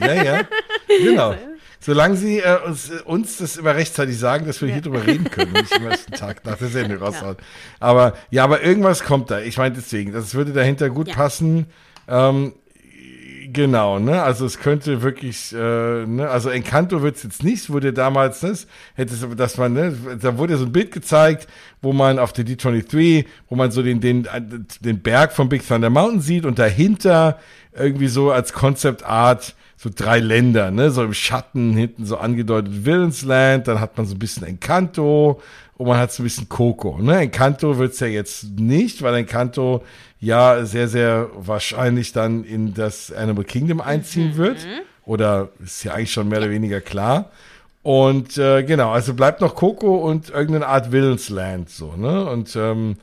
[0.00, 0.40] Ja, ja,
[0.88, 1.34] genau.
[1.80, 5.52] Solange sie äh, uns, uns das immer rechtzeitig sagen, dass wir hier drüber reden können,
[5.52, 7.36] nicht am ersten Tag nach der Sendung raushauen.
[7.78, 9.40] Aber ja, aber irgendwas kommt da.
[9.40, 11.14] Ich meine deswegen, das würde dahinter gut Ja.
[11.14, 11.66] passen.
[12.08, 12.54] Ähm,
[13.52, 14.22] Genau, ne?
[14.22, 16.28] Also es könnte wirklich, äh, ne?
[16.28, 18.54] Also Encanto wird's jetzt nicht, wurde damals, ne?
[18.94, 19.96] Hätte es, dass man, ne?
[20.20, 21.48] Da wurde so ein Bild gezeigt,
[21.80, 24.28] wo man auf der D23, wo man so den, den,
[24.80, 27.38] den Berg vom Big Thunder Mountain sieht und dahinter
[27.74, 30.90] irgendwie so als Concept Art so drei Länder, ne?
[30.90, 35.40] So im Schatten hinten so angedeutet Villains Land, dann hat man so ein bisschen Encanto
[35.80, 37.20] und man hat so ein bisschen Coco, ne?
[37.20, 39.82] Encanto wird's ja jetzt nicht, weil Encanto
[40.20, 44.58] ja sehr, sehr wahrscheinlich dann in das Animal Kingdom einziehen wird.
[45.06, 47.30] Oder ist ja eigentlich schon mehr oder weniger klar.
[47.82, 52.26] Und äh, genau, also bleibt noch Coco und irgendeine Art Villains Land, so, ne?
[52.28, 52.96] Und ähm,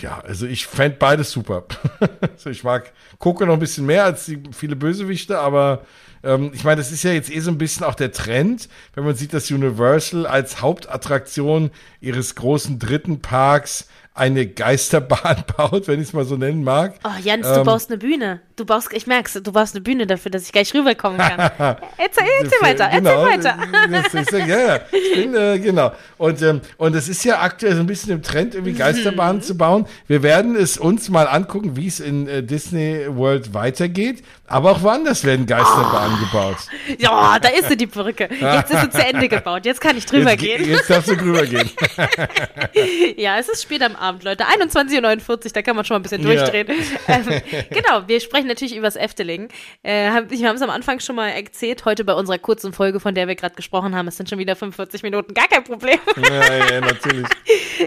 [0.00, 1.64] Ja, also ich fände beides super.
[2.20, 5.80] also ich mag Coco noch ein bisschen mehr als die viele Bösewichte, aber
[6.24, 9.04] ähm, ich meine, das ist ja jetzt eh so ein bisschen auch der Trend, wenn
[9.04, 11.70] man sieht, dass Universal als Hauptattraktion
[12.00, 16.94] ihres großen dritten Parks eine Geisterbahn baut, wenn ich es mal so nennen mag.
[17.04, 18.40] Oh, Jens, du Ähm, baust eine Bühne.
[18.56, 21.38] Du baust, ich merk's, du baust eine Bühne dafür, dass ich gleich rüberkommen kann.
[21.96, 23.58] erzähl, erzähl weiter, erzähl Genau, weiter.
[23.90, 25.92] Das ist, ja, ja, ich bin, äh, genau.
[26.18, 29.56] Und, ähm, und es ist ja aktuell so ein bisschen im Trend, irgendwie Geisterbahnen zu
[29.56, 29.86] bauen.
[30.06, 34.22] Wir werden es uns mal angucken, wie es in äh, Disney World weitergeht.
[34.46, 36.56] Aber auch woanders werden Geisterbahnen gebaut.
[36.98, 38.28] Ja, da ist sie, die Brücke.
[38.30, 39.64] Jetzt ist sie zu Ende gebaut.
[39.64, 40.68] Jetzt kann ich drüber Jetzt, ge- gehen.
[40.70, 41.68] jetzt darfst du drüber gehen.
[43.16, 44.44] Ja, es ist spät am Abend, Leute.
[44.44, 46.34] 21.49 Uhr, da kann man schon mal ein bisschen Ja.
[46.34, 46.66] durchdrehen.
[47.08, 47.24] Ähm,
[47.70, 49.48] genau, wir sprechen natürlich über das Efteling.
[49.82, 53.14] Äh, wir haben es am Anfang schon mal erzählt, heute bei unserer kurzen Folge, von
[53.14, 54.08] der wir gerade gesprochen haben.
[54.08, 55.98] Es sind schon wieder 45 Minuten, gar kein Problem.
[56.16, 57.26] Ja, ja, natürlich.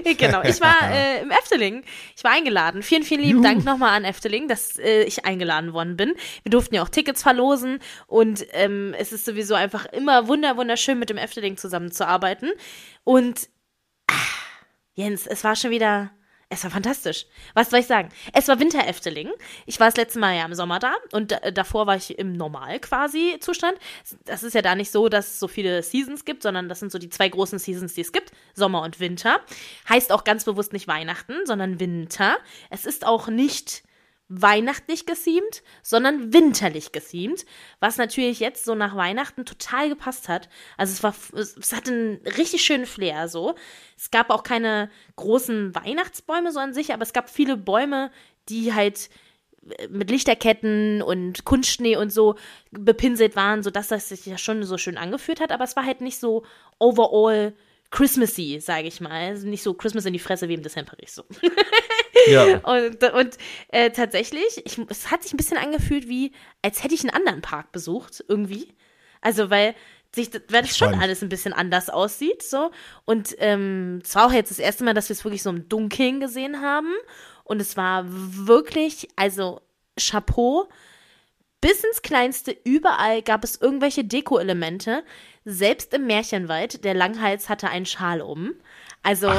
[0.17, 1.83] genau, ich war äh, im Efteling.
[2.15, 2.83] Ich war eingeladen.
[2.83, 6.13] Vielen, vielen lieben Dank nochmal an Efteling, dass äh, ich eingeladen worden bin.
[6.43, 10.99] Wir durften ja auch Tickets verlosen und ähm, es ist sowieso einfach immer wunder, wunderschön
[10.99, 12.51] mit dem Efteling zusammenzuarbeiten.
[13.03, 13.49] Und
[14.09, 14.13] ah,
[14.93, 16.11] Jens, es war schon wieder.
[16.49, 17.25] Es war fantastisch.
[17.55, 18.07] Was soll ich sagen?
[18.31, 19.29] Es war Winter-Efteling.
[19.65, 22.79] Ich war das letzte Mal ja im Sommer da und davor war ich im Normal
[22.79, 23.77] quasi Zustand.
[24.23, 26.91] Das ist ja da nicht so, dass es so viele Seasons gibt, sondern das sind
[26.91, 28.31] so die zwei großen Seasons, die es gibt.
[28.53, 29.41] Sommer und Winter.
[29.89, 32.37] Heißt auch ganz bewusst nicht Weihnachten, sondern Winter.
[32.69, 33.83] Es ist auch nicht
[34.30, 37.45] weihnachtlich geseamt, sondern winterlich geseamt,
[37.80, 40.49] was natürlich jetzt so nach Weihnachten total gepasst hat.
[40.75, 43.55] Also es war, es, hatte einen richtig schönen Flair so.
[43.97, 48.11] Es gab auch keine großen Weihnachtsbäume so an sich, aber es gab viele Bäume,
[48.49, 49.09] die halt
[49.78, 52.36] äh, mit Lichterketten und Kunstschnee und so
[52.71, 56.01] bepinselt waren, sodass das sich ja schon so schön angefühlt hat, aber es war halt
[56.01, 56.43] nicht so
[56.80, 57.53] overall
[57.91, 59.30] Christmassy, sage ich mal.
[59.30, 61.23] Also nicht so Christmas in die Fresse wie im Dezember, so.
[62.28, 62.57] Ja.
[62.63, 63.38] Und, und
[63.70, 67.41] äh, tatsächlich, ich, es hat sich ein bisschen angefühlt, wie als hätte ich einen anderen
[67.41, 68.76] Park besucht, irgendwie.
[69.22, 69.76] Also, weil
[70.13, 72.72] sich, weil das schon alles ein bisschen anders aussieht, so.
[73.05, 75.70] Und ähm, es war auch jetzt das erste Mal, dass wir es wirklich so im
[75.70, 76.93] Dunkeln gesehen haben.
[77.43, 79.61] Und es war wirklich, also
[79.99, 80.68] Chapeau,
[81.61, 85.03] bis ins Kleinste, überall gab es irgendwelche Deko-Elemente.
[85.43, 88.53] Selbst im Märchenwald, der Langhals hatte einen Schal um.
[89.07, 89.29] Also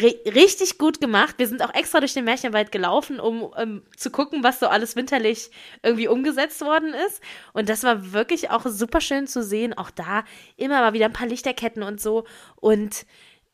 [0.00, 1.36] ri richtig gut gemacht.
[1.38, 4.96] Wir sind auch extra durch den Märchenwald gelaufen, um ähm, zu gucken, was so alles
[4.96, 5.52] winterlich
[5.84, 7.22] irgendwie umgesetzt worden ist.
[7.52, 9.78] Und das war wirklich auch super schön zu sehen.
[9.78, 10.24] Auch da
[10.56, 12.24] immer mal wieder ein paar Lichterketten und so.
[12.56, 13.06] Und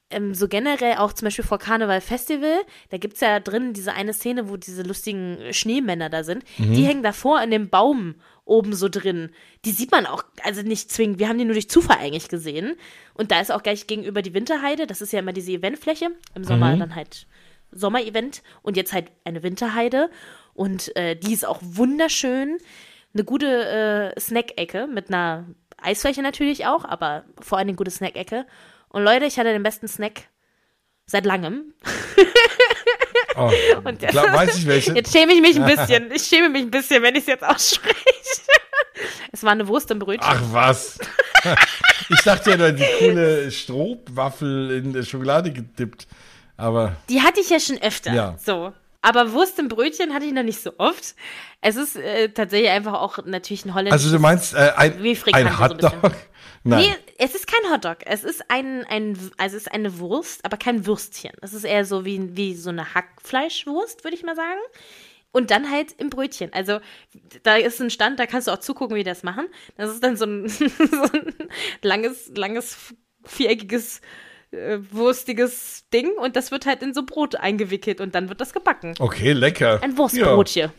[0.08, 4.14] ähm, so generell auch zum Beispiel vor Karneval Festival, da gibt's ja drin diese eine
[4.14, 6.44] Szene, wo diese lustigen Schneemänner da sind.
[6.56, 8.14] Die hängen davor in dem Baum
[8.46, 9.30] oben so drin.
[9.66, 12.76] Die sieht man auch, also nicht zwingend, wir haben die nur durch Zufall eigentlich gesehen.
[13.12, 16.10] Und da ist auch gleich gegenüber die Winterheide, das ist ja immer diese Eventfläche.
[16.34, 17.26] Im Sommer dann halt
[17.72, 20.10] Sommerevent und jetzt halt eine Winterheide.
[20.54, 22.58] Und äh, die ist auch wunderschön.
[23.12, 25.46] Eine gute äh, Snack-Ecke mit einer
[25.78, 28.46] Eisfläche natürlich auch, aber vor allem eine gute Snack-Ecke.
[28.88, 30.28] Und Leute, ich hatte den besten Snack
[31.06, 31.74] seit langem.
[33.36, 33.50] Oh,
[33.84, 34.94] Und klar, weiß ich welche.
[34.94, 36.10] Jetzt schäme ich mich ein bisschen.
[36.12, 37.96] Ich schäme mich ein bisschen, wenn ich es jetzt ausspreche.
[39.30, 40.26] Es war eine Wurst im Brötchen.
[40.26, 40.98] Ach was.
[42.08, 46.06] Ich dachte ja, du die coole Strohwaffel in der Schokolade gedippt.
[46.56, 48.12] Aber Die hatte ich ja schon öfter.
[48.12, 48.36] Ja.
[48.44, 48.72] So.
[49.02, 51.14] Aber Wurst im Brötchen hatte ich noch nicht so oft.
[51.60, 54.04] Es ist äh, tatsächlich einfach auch natürlich ein holländisches.
[54.06, 55.58] also du meinst äh, ein, ein so ein.
[55.58, 56.12] Hotdog?
[56.66, 56.84] Nein.
[56.84, 57.98] Nee, es ist kein Hotdog.
[58.04, 61.32] Es ist ein, ein, also es ist eine Wurst, aber kein Würstchen.
[61.40, 64.60] Es ist eher so wie, wie so eine Hackfleischwurst, würde ich mal sagen.
[65.32, 66.52] Und dann halt im Brötchen.
[66.52, 66.80] Also
[67.42, 69.46] da ist ein Stand, da kannst du auch zugucken, wie die das machen.
[69.76, 71.34] Das ist dann so ein, so ein
[71.82, 72.94] langes, langes,
[73.24, 74.00] viereckiges,
[74.50, 78.52] äh, wurstiges Ding und das wird halt in so Brot eingewickelt und dann wird das
[78.52, 78.94] gebacken.
[78.98, 79.82] Okay, lecker.
[79.82, 80.72] Ein Wurstbrotchen.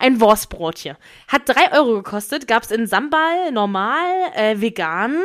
[0.00, 0.96] Ein Wurstbrotchen.
[1.28, 5.16] Hat drei Euro gekostet, gab es in Sambal, normal, äh, vegan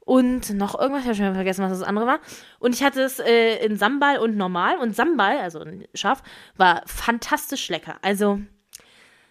[0.00, 2.18] und noch irgendwas, ich habe schon wieder vergessen, was das andere war.
[2.58, 4.78] Und ich hatte es äh, in Sambal und normal.
[4.78, 6.22] Und Sambal, also in scharf,
[6.56, 7.96] war fantastisch lecker.
[8.02, 8.40] Also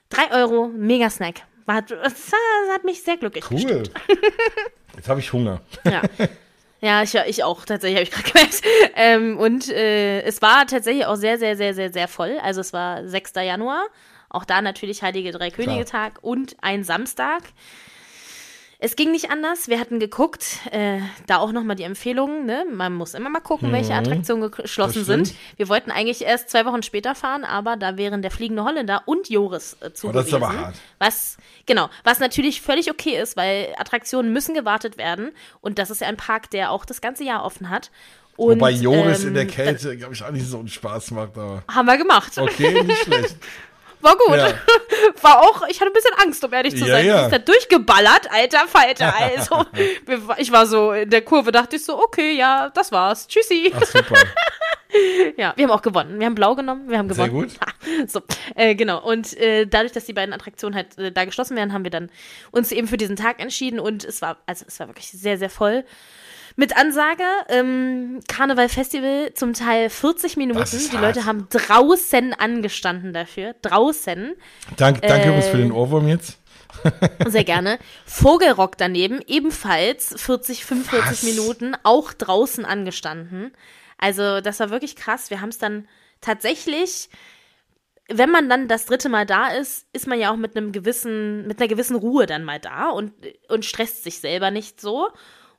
[0.10, 1.42] drei Euro, mega Snack.
[1.66, 2.32] War, das
[2.74, 3.56] hat mich sehr glücklich Ja.
[3.56, 3.92] gestimmt.
[4.10, 4.18] Cool.
[4.96, 5.62] Jetzt habe ich Hunger.
[5.86, 6.02] Ja.
[6.82, 8.62] Ja, ich, ich auch, tatsächlich, habe ich gerade gemerkt.
[8.96, 12.38] Ähm, und äh, es war tatsächlich auch sehr, sehr, sehr, sehr, sehr voll.
[12.42, 13.34] Also es war 6.
[13.36, 13.84] Januar,
[14.30, 17.44] auch da natürlich Heilige Drei Könige Tag und ein Samstag.
[18.82, 19.68] Es ging nicht anders.
[19.68, 22.46] Wir hatten geguckt, äh, da auch nochmal die Empfehlungen.
[22.46, 22.64] Ne?
[22.72, 25.06] Man muss immer mal gucken, welche Attraktionen geschlossen Mhm.
[25.06, 25.28] Das stimmt.
[25.28, 25.38] sind.
[25.58, 29.30] Wir wollten eigentlich erst zwei Wochen später fahren, aber da wären der fliegende Holländer und
[29.30, 30.76] Joris äh, zu Oh, das ist aber hart.
[30.98, 35.32] Was, genau, was natürlich völlig okay ist, weil Attraktionen müssen gewartet werden.
[35.60, 37.92] Und das ist ja ein Park, der auch das ganze Jahr offen hat.
[38.38, 41.38] Und, Wobei Joris ähm, in der Kälte, glaube ich, auch nicht so einen Spaß macht,
[41.38, 41.64] aber.
[41.70, 42.38] Haben wir gemacht.
[42.38, 43.36] Okay, nicht schlecht.
[44.02, 44.38] War gut.
[44.38, 44.54] Ja.
[45.22, 47.06] War auch, ich hatte ein bisschen Angst, um ehrlich zu Ja, sein.
[47.06, 47.18] ja.
[47.20, 49.14] Die ist da durchgeballert, alter Falter.
[49.20, 49.66] Also,
[50.38, 53.28] ich war so in der Kurve, dachte ich so, okay, ja, das war's.
[53.28, 53.74] Tschüssi.
[53.76, 54.16] Ach, super.
[55.38, 56.20] Ja, wir haben auch gewonnen.
[56.20, 57.48] Wir haben blau genommen, wir haben Sehr gewonnen.
[57.50, 57.60] gut.
[57.62, 58.22] Ha, so,
[58.56, 59.00] äh, genau.
[59.04, 62.10] Und äh, dadurch, dass die beiden Attraktionen halt äh, da geschlossen werden, haben wir dann
[62.50, 65.52] uns eben für diesen Tag entschieden und es war, also es war wirklich sehr, sehr
[65.52, 65.86] voll.
[66.56, 70.78] Mit Ansage, ähm, Karneval Festival, zum Teil 40 Minuten.
[70.92, 70.98] Die.
[70.98, 73.56] Leute haben draußen angestanden dafür.
[73.62, 74.36] Draußen.
[74.78, 76.38] Dank, danke Äh, übrigens für den Ohrwurm jetzt.
[77.28, 77.80] Sehr gerne.
[78.06, 81.24] Vogelrock daneben, ebenfalls 40, 45 Was?
[81.24, 83.52] Minuten, auch draußen angestanden.
[83.98, 85.30] Also, das war wirklich krass.
[85.30, 85.88] Wir haben es dann
[86.22, 87.10] tatsächlich,
[88.08, 91.48] wenn man dann das dritte Mal da ist, ist man ja auch mit einem gewissen,
[91.48, 93.14] mit einer gewissen Ruhe dann mal da und,
[93.50, 95.10] und stresst sich selber nicht so.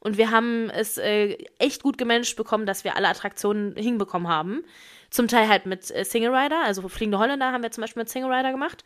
[0.00, 4.64] Und wir haben es äh, echt gut gemanagt bekommen, dass wir alle Attraktionen hinbekommen haben.
[5.10, 8.08] Zum Teil halt mit äh, Single Rider, also Fliegende Holländer haben wir zum Beispiel mit
[8.08, 8.82] Single Rider gemacht.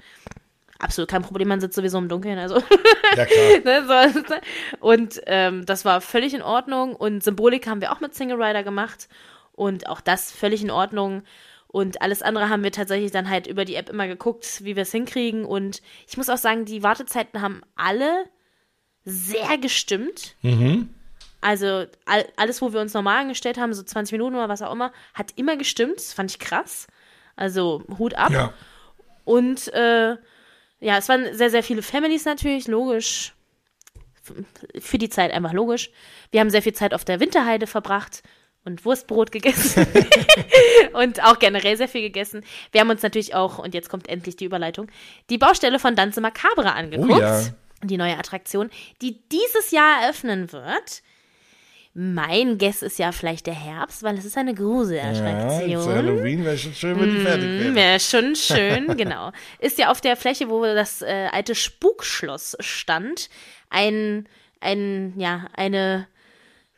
[0.81, 2.57] Absolut kein Problem, man sitzt sowieso im Dunkeln, also
[3.17, 3.59] Ja, klar.
[3.65, 4.35] ne, so.
[4.81, 6.97] Und ähm, das war völlig in Ordnung.
[6.97, 9.09] Und Symbolik haben wir auch mit Single Rider gemacht.
[9.53, 11.23] Und auch das völlig in Ordnung.
[11.69, 14.83] Und alles andere haben wir tatsächlich dann halt über die App immer geguckt, wie wir
[14.83, 15.45] es hinkriegen.
[15.45, 18.25] Und ich muss auch sagen, die Wartezeiten haben alle
[19.05, 20.35] sehr gestimmt.
[21.45, 24.72] Also all, alles, wo wir uns normal angestellt haben, so 20 Minuten oder was auch
[24.72, 25.97] immer, hat immer gestimmt.
[25.97, 26.86] Das fand ich krass.
[27.36, 28.32] Also Hut ab.
[28.32, 28.55] Ja.
[29.24, 30.16] Und äh,
[30.80, 33.34] ja, es waren sehr, sehr viele Families natürlich, logisch.
[34.78, 35.90] Für die Zeit einfach logisch.
[36.30, 38.22] Wir haben sehr viel Zeit auf der Winterheide verbracht
[38.64, 39.86] und Wurstbrot gegessen.
[40.95, 42.42] und auch generell sehr viel gegessen.
[42.72, 44.88] Wir haben uns natürlich auch, und jetzt kommt endlich die Überleitung,
[45.28, 47.12] die Baustelle von Danze Macabre angeguckt.
[47.12, 47.42] Oh ja.
[47.82, 48.70] Die neue Attraktion,
[49.03, 51.03] die dieses Jahr eröffnen wird.
[51.97, 55.80] Mein Guess ist ja vielleicht der Herbst, weil es ist eine Ja, Gruselattraktion.
[55.80, 57.74] zu Halloween wäre schon schön, wenn die fertig wäre.
[57.76, 59.30] Wäre schon schön, genau.
[59.61, 63.28] Ist ja auf der Fläche, wo das äh, alte Spukschloss stand,
[63.70, 64.26] ein,
[64.61, 66.09] ein, ja, eine,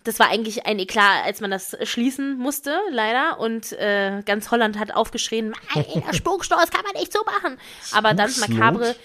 [0.05, 3.41] das war eigentlich ein Eklat, als man das schließen musste, leider.
[3.41, 5.87] Und äh, ganz Holland hat aufgeschrien, das
[6.17, 7.57] Spukschloss kann man nicht so machen.
[7.93, 8.97] Aber dann Spukslot?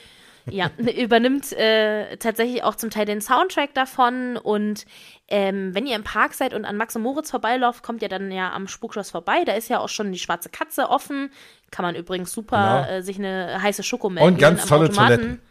[0.50, 4.86] Ja, übernimmt äh, tatsächlich auch zum Teil den Soundtrack davon und
[5.28, 8.32] ähm, wenn ihr im Park seid und an Max und Moritz vorbeilauft, kommt ihr dann
[8.32, 9.44] ja am Spukschloss vorbei.
[9.46, 11.32] Da ist ja auch schon die schwarze Katze offen.
[11.70, 12.98] Kann man übrigens super Genau.
[12.98, 15.16] äh, sich eine heiße Schokomilch Und ganz tolle Automaten.
[15.16, 15.42] Toiletten.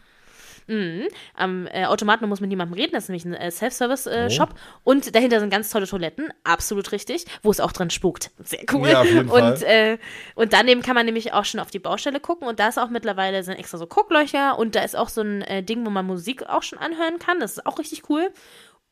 [0.67, 1.07] Mhm.
[1.35, 3.49] Am äh, Automaten muss mit niemandem reden, das ist nämlich ein äh, Oh.
[3.51, 4.49] Self-Service-Shop.
[4.83, 8.31] Und dahinter sind ganz tolle Toiletten, absolut richtig, wo es auch drin spukt.
[8.43, 8.89] Sehr cool.
[8.89, 9.63] Ja, auf jeden und, Fall.
[9.63, 9.97] Äh,
[10.35, 12.89] und daneben kann man nämlich auch schon auf die Baustelle gucken und da ist auch
[12.89, 16.05] mittlerweile sind extra so Gucklöcher und da ist auch so ein äh, Ding, wo man
[16.05, 17.39] Musik auch schon anhören kann.
[17.39, 18.29] Das ist auch richtig cool.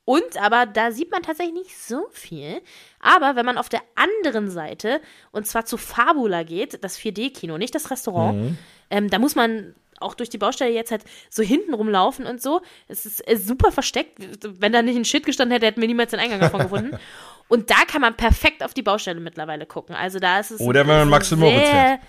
[0.06, 2.62] Und aber da sieht man tatsächlich nicht so viel.
[3.00, 5.02] Aber wenn man auf der anderen Seite,
[5.32, 8.58] und zwar zu Fabula geht, das 4D-Kino, nicht das Restaurant, Mhm.
[8.90, 12.62] ähm, da muss man auch durch die Baustelle jetzt halt so hinten rumlaufen und so.
[12.88, 14.18] Es ist äh, super versteckt.
[14.44, 16.98] Wenn da nicht ein Shit gestanden hätte, hätten wir niemals den Eingang davon gefunden.
[17.48, 19.96] Und da kann man perfekt auf die Baustelle mittlerweile gucken.
[19.96, 20.62] Also da ist es.
[20.62, 22.00] Oder wenn man ist Max und ein Moritz sehr-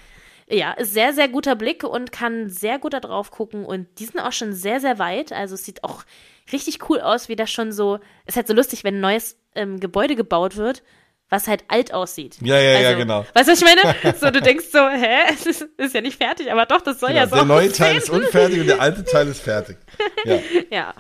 [0.51, 3.65] Ja, ist sehr, sehr guter Blick und kann sehr gut da drauf gucken.
[3.65, 5.33] Und die sind auch schon sehr, sehr weit.
[5.33, 6.05] Also es sieht auch
[6.53, 8.01] richtig cool aus, wie das schon so.
[8.27, 10.83] Ist halt so lustig, wenn ein neues ähm, Gebäude gebaut wird,
[11.31, 12.37] was halt alt aussieht.
[12.43, 13.27] Ja, ja, ja, also, genau.
[13.35, 14.17] Weißt du, was ich meine?
[14.21, 17.13] So, du denkst so, hä, es ist, ist ja nicht fertig, aber doch, das soll
[17.13, 19.79] ja Genau, so der neue Teil ist unfertig und der alte Teil ist fertig.
[20.25, 20.39] Ja.
[20.71, 20.95] Ja.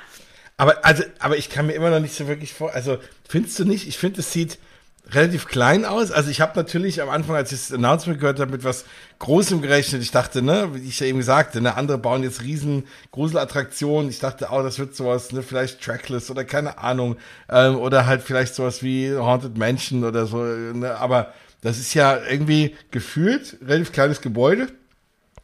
[0.57, 2.75] Aber, also, aber ich kann mir immer noch nicht so wirklich vor.
[2.75, 3.89] Also, findest du nicht?
[3.89, 4.59] Ich finde, es sieht
[5.13, 6.11] relativ klein aus.
[6.11, 8.85] Also, ich habe natürlich am Anfang, als ich das Announcement gehört habe, mit was
[9.19, 10.03] Großem gerechnet.
[10.03, 14.11] Ich dachte, ne, wie ich ja eben sagte, ne, andere bauen jetzt riesen Gruselattraktionen.
[14.11, 17.17] Ich dachte, oh, das wird sowas, ne, vielleicht Trackless oder keine Ahnung.
[17.49, 20.39] Ähm, oder halt vielleicht sowas wie Haunted Mansion oder so.
[20.39, 24.69] Ne, aber das ist ja irgendwie gefühlt relativ kleines Gebäude.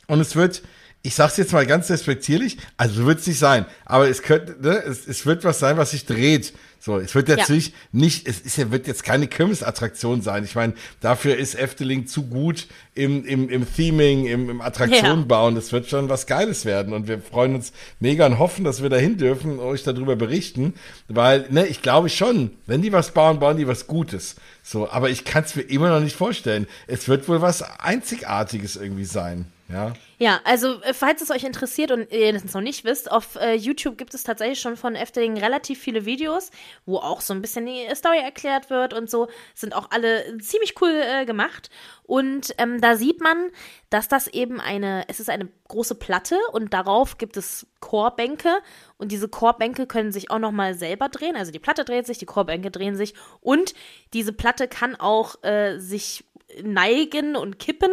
[0.06, 0.62] Und es wird,
[1.06, 4.82] ich sag's jetzt mal ganz respektierlich, also so wird's nicht sein, aber es könnte, ne,
[4.84, 6.52] es, es wird was sein, was sich dreht.
[6.80, 10.44] So, es wird natürlich nicht, es ist ja, wird jetzt keine Kirmesattraktion sein.
[10.44, 15.54] Ich meine, dafür ist Efteling zu gut im, im, im Theming, im, im Attraktionenbauen.
[15.54, 16.92] Das wird schon was Geiles werden.
[16.92, 20.74] Und wir freuen uns mega und hoffen, dass wir dahin dürfen und euch darüber berichten.
[21.08, 24.36] Weil, ne, ich glaube schon, wenn die was bauen, bauen die was Gutes.
[24.62, 26.66] So, aber ich kann es mir immer noch nicht vorstellen.
[26.86, 29.46] Es wird wohl was Einzigartiges irgendwie sein.
[29.68, 29.92] Ja.
[30.18, 33.54] Ja, also äh, falls es euch interessiert und ihr das noch nicht wisst, auf äh,
[33.54, 36.50] YouTube gibt es tatsächlich schon von Efteling relativ viele Videos,
[36.86, 39.28] wo auch so ein bisschen die Story erklärt wird und so.
[39.54, 41.68] Sind auch alle ziemlich cool äh, gemacht.
[42.04, 43.50] Und ähm, da sieht man,
[43.90, 48.56] dass das eben eine, es ist eine große Platte und darauf gibt es Chorbänke
[48.96, 51.36] und diese Chorbänke können sich auch nochmal selber drehen.
[51.36, 53.74] Also die Platte dreht sich, die Chorbänke drehen sich und
[54.14, 56.24] diese Platte kann auch äh, sich
[56.62, 57.90] neigen und kippen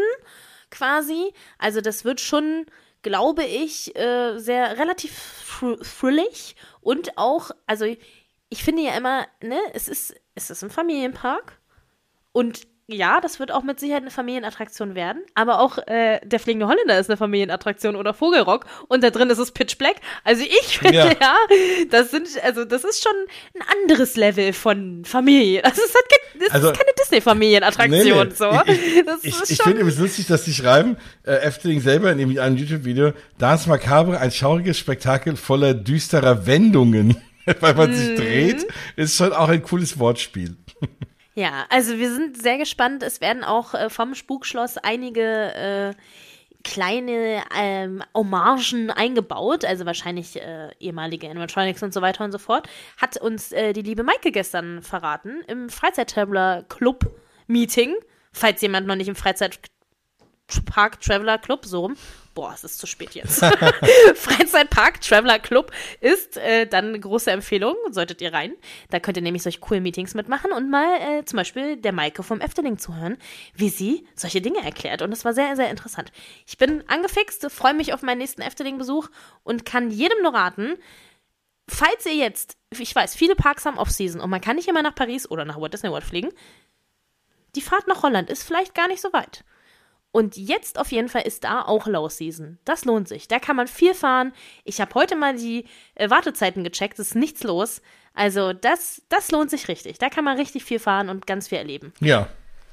[0.74, 1.34] quasi.
[1.58, 2.66] Also das wird schon,
[3.04, 5.14] glaube ich, äh, sehr relativ
[5.60, 7.86] thr thrillig und auch, also
[8.50, 11.60] ich finde ja immer, ne, es ist, es ist ein Familienpark
[12.32, 15.22] und ja, das wird auch mit Sicherheit eine Familienattraktion werden.
[15.36, 19.38] Aber auch äh, der fliegende Holländer ist eine Familienattraktion oder Vogelrock und da drin ist
[19.38, 19.96] es Pitch Black.
[20.24, 21.06] Also ich finde ja.
[21.12, 21.36] ja,
[21.90, 23.14] das sind, also das ist schon
[23.56, 25.62] ein anderes Level von Familie.
[25.62, 28.18] Das ist, halt das Also- ist keine Disney-Familienattraktion.
[28.18, 28.36] Nee, nee.
[28.36, 28.52] So.
[28.68, 33.14] Ich, ich, ich finde es lustig, dass sie schreiben, äh, Efteling selber in einem YouTube-Video,
[33.38, 37.16] Das Macabre, ein schauriges Spektakel voller düsterer Wendungen.
[37.60, 37.96] Weil man Mhm.
[37.96, 40.56] sich dreht, ist schon auch ein cooles Wortspiel.
[41.36, 43.02] Ja, also wir sind sehr gespannt.
[43.04, 45.94] Es werden auch äh, vom Spukschloss einige äh,
[46.64, 52.70] kleine ähm, Hommagen eingebaut, also wahrscheinlich äh, ehemalige Animatronics und so weiter und so fort,
[52.98, 57.96] hat uns äh, die liebe Maike gestern verraten im Freizeit-Traveler Club Meeting,
[58.32, 59.60] falls jemand noch nicht im Freizeit
[60.66, 61.92] Park Traveler Club, so.
[62.34, 63.40] Boah, es ist zu spät jetzt.
[64.16, 65.72] Freizeitpark Traveler Club
[66.02, 68.54] ist äh, dann eine große Empfehlung, solltet ihr rein.
[68.90, 72.24] Da könnt ihr nämlich solche coolen Meetings mitmachen und mal äh, zum Beispiel der Maike
[72.24, 73.18] vom Efteling zuhören,
[73.54, 75.04] wie sie solche Dinge erklärt.
[75.04, 76.12] Und das war sehr, sehr interessant.
[76.48, 79.10] Ich bin angefixt, freue mich auf meinen nächsten Efteling-Besuch
[79.44, 80.78] und kann jedem nur raten,
[81.70, 84.96] falls ihr jetzt, ich weiß, viele Parks haben Off-Season und man kann nicht immer nach
[84.96, 86.30] Paris oder nach Walt Disney World fliegen,
[87.56, 89.44] die Fahrt nach Holland ist vielleicht gar nicht so weit.
[90.14, 92.60] Und jetzt auf jeden Fall ist da auch Low Season.
[92.66, 93.28] Das lohnt sich.
[93.28, 94.32] Da kann man viel fahren.
[94.64, 97.00] Ich habe heute mal die äh, Wartezeiten gecheckt.
[97.00, 97.82] Es ist nichts los.
[98.14, 99.98] Also das, das lohnt sich richtig.
[99.98, 101.94] Da kann man richtig viel fahren und ganz viel erleben.
[102.00, 102.28] Ja,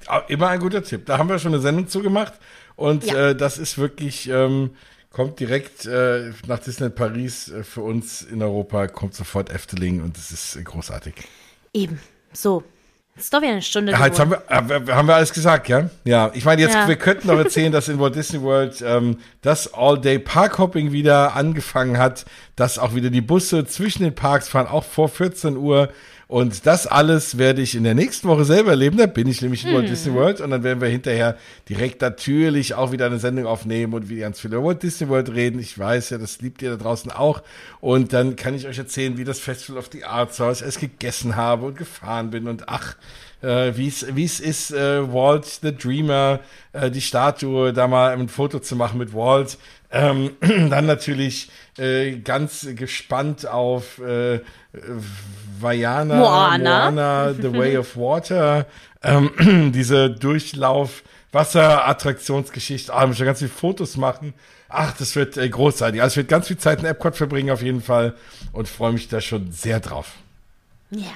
[0.06, 1.06] au- immer ein guter Tipp.
[1.06, 2.34] Da haben wir schon eine Sendung zugemacht
[2.76, 3.30] und Ja.
[3.30, 4.76] äh, das ist wirklich, ähm,
[5.08, 10.14] kommt direkt äh, nach Disneyland Paris äh, für uns in Europa, kommt sofort Efteling und
[10.18, 11.14] das ist äh, großartig.
[11.72, 11.98] Eben.
[12.34, 12.62] So.
[13.16, 13.92] Jetzt doch wieder eine Stunde.
[13.92, 15.90] Ja, jetzt haben wir, äh, wir- haben wir alles gesagt, ja?
[16.04, 16.88] Ja, ich meine, jetzt, Ja.
[16.88, 22.24] wir könnten noch erzählen, dass in Walt Disney World ähm, das All-Day-Parkhopping wieder angefangen hat,
[22.56, 25.90] dass auch wieder die Busse zwischen den Parks fahren, auch vor 14 Uhr.
[26.30, 28.98] Und das alles werde ich in der nächsten Woche selber erleben.
[28.98, 31.36] Da bin ich nämlich in Walt Disney World und dann werden wir hinterher
[31.68, 35.34] direkt natürlich auch wieder eine Sendung aufnehmen und wieder ganz viel über Walt Disney World
[35.34, 35.58] reden.
[35.58, 37.42] Ich weiß ja, das liebt ihr da draußen auch.
[37.80, 40.78] Und dann kann ich euch erzählen, wie das Festival of the Arts war, ich es
[40.78, 42.94] gegessen habe und gefahren bin und ach,
[43.42, 46.40] äh, wie es ist, äh, Walt the Dreamer,
[46.72, 49.58] äh, die Statue, da mal ein Foto zu machen mit Walt.
[49.92, 54.40] Ähm, dann natürlich äh, ganz gespannt auf äh,
[55.60, 56.90] Vajana, Moana.
[56.90, 58.66] Moana, The Way of Water,
[59.02, 64.34] ähm, diese Durchlauf Wasserattraktionsgeschichte, ah, muss schon ganz viele Fotos machen.
[64.68, 66.02] Ach, das wird äh, großartig.
[66.02, 68.14] Also ich werde ganz viel Zeit in Epcot verbringen auf jeden Fall
[68.52, 70.14] und freue mich da schon sehr drauf.
[70.90, 71.12] Ja.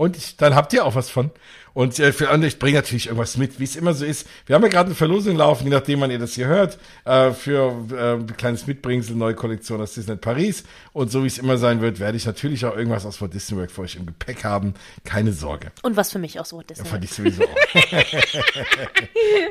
[0.00, 1.30] Und ich, dann habt ihr auch was von.
[1.74, 4.26] Und äh, für andere, ich bringe natürlich irgendwas mit, wie es immer so ist.
[4.46, 7.32] Wir haben ja gerade eine Verlosung laufen, je nachdem, wann ihr das hier hört, äh,
[7.32, 10.64] für äh, ein kleines Mitbringsel, neue Kollektion aus Disneyland Paris.
[10.94, 13.58] Und so wie es immer sein wird, werde ich natürlich auch irgendwas aus Walt Disney
[13.58, 14.72] World für euch im Gepäck haben.
[15.04, 15.70] Keine Sorge.
[15.82, 16.88] Und was für mich aus Walt Disney.
[16.88, 17.92] Fand ich sowieso auch.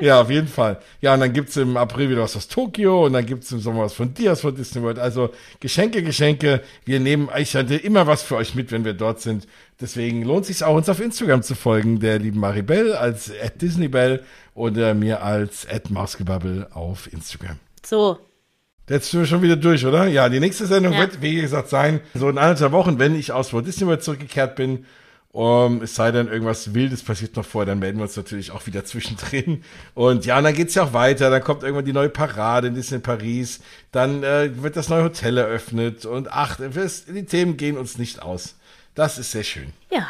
[0.00, 0.80] ja, auf jeden Fall.
[1.00, 3.82] Ja, und dann gibt's im April wieder was aus Tokio und dann gibt's im Sommer
[3.82, 4.98] was von dir aus von Disney World.
[4.98, 5.30] Also
[5.60, 6.60] Geschenke, Geschenke.
[6.84, 9.46] Wir nehmen ich hatte immer was für euch mit, wenn wir dort sind.
[9.80, 14.22] Deswegen lohnt sich auch, uns auf Instagram zu folgen, der lieben Maribel als at DisneyBell
[14.54, 17.56] oder mir als Mausgebubble auf Instagram.
[17.84, 18.18] So.
[18.88, 20.06] Jetzt sind wir schon wieder durch, oder?
[20.08, 21.00] Ja, die nächste Sendung Ja.
[21.00, 24.56] wird, wie gesagt, sein, so in anderthalb Wochen, wenn ich aus Walt Disney World zurückgekehrt
[24.56, 24.84] bin.
[25.32, 28.66] Um, es sei denn, irgendwas Wildes passiert noch vorher, dann melden wir uns natürlich auch
[28.66, 29.62] wieder zwischendrin.
[29.94, 31.30] Und ja, und dann geht's ja auch weiter.
[31.30, 33.60] Dann kommt irgendwann die neue Parade in Disney Paris.
[33.92, 36.04] Dann äh, wird das neue Hotel eröffnet.
[36.04, 38.56] Und ach, es- die Themen gehen uns nicht aus.
[38.96, 39.72] Das ist sehr schön.
[39.92, 40.06] Ja,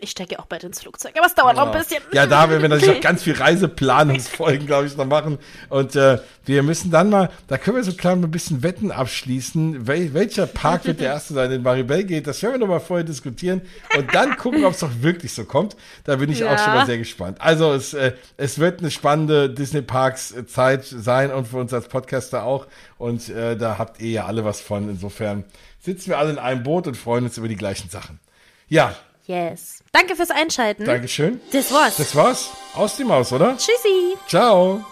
[0.00, 1.12] ich stecke auch bald ins Flugzeug.
[1.16, 2.02] Aber es dauert noch ein bisschen.
[2.12, 5.38] Ja, da werden wir natürlich auch ganz viel Reiseplanungsfolgen, glaube ich, noch machen.
[5.70, 9.86] Und äh, wir müssen dann mal, da können wir so klar ein bisschen Wetten abschließen.
[9.86, 12.26] Wel welcher Park wird der erste sein, in Maribel geht?
[12.26, 13.62] Das werden wir noch mal vorher diskutieren
[13.96, 15.76] und dann gucken, ob es doch wirklich so kommt.
[16.04, 16.58] Da bin ich auch Ja.
[16.58, 17.40] schon mal sehr gespannt.
[17.40, 21.72] Also es, äh, es wird eine spannende Disney Parks äh, Zeit sein und für uns
[21.72, 22.66] als Podcaster auch.
[22.98, 24.88] Und äh, da habt ihr ja alle was von.
[24.88, 25.44] Insofern
[25.88, 28.20] sitzen wir alle in einem Boot und freuen uns über die gleichen Sachen.
[28.68, 28.94] Ja,
[29.26, 29.82] Yes.
[29.92, 30.86] Danke fürs Einschalten.
[30.86, 31.38] Dankeschön.
[31.52, 31.98] Das war's.
[31.98, 32.48] Das war's.
[32.74, 33.58] Aus die Maus, oder?
[33.58, 34.16] Tschüssi.
[34.26, 34.82] Ciao.